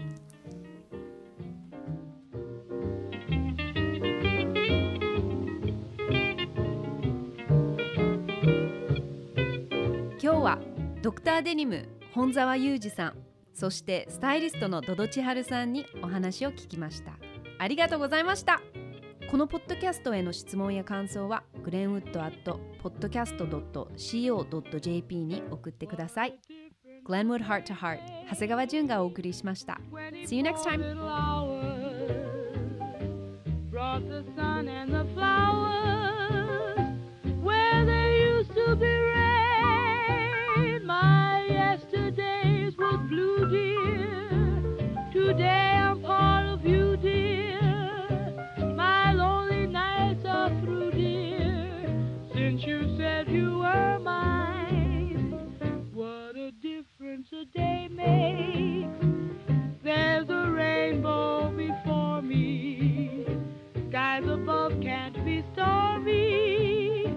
[10.22, 10.60] 今日は
[11.02, 13.16] ドクターデニム本沢裕二さん
[13.52, 17.14] そしてスタイリストのドド千春さんにお話を聞きました。
[17.59, 18.60] ありがとうございました
[19.32, 26.38] このポッドキャストへの質問や感想はグレンウッドアット podcast.co.jp に送ってください
[27.09, 29.80] Glenwood Heart to Heart 長谷川淳がお送りしました
[30.26, 30.82] See you next time
[33.70, 36.76] brought the sun and the flowers
[37.42, 39.01] where they used to be
[57.55, 59.06] day makes.
[59.82, 63.27] There's a rainbow before me.
[63.89, 67.14] Skies above can't be stormy.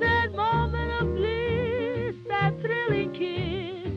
[0.00, 3.92] That moment of bliss, that thrilling kiss.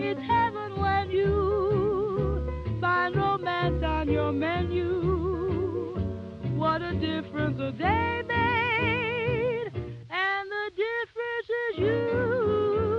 [0.00, 5.94] It's heaven when you find romance on your menu.
[6.56, 9.70] What a difference a day made,
[10.10, 12.93] and the difference is you.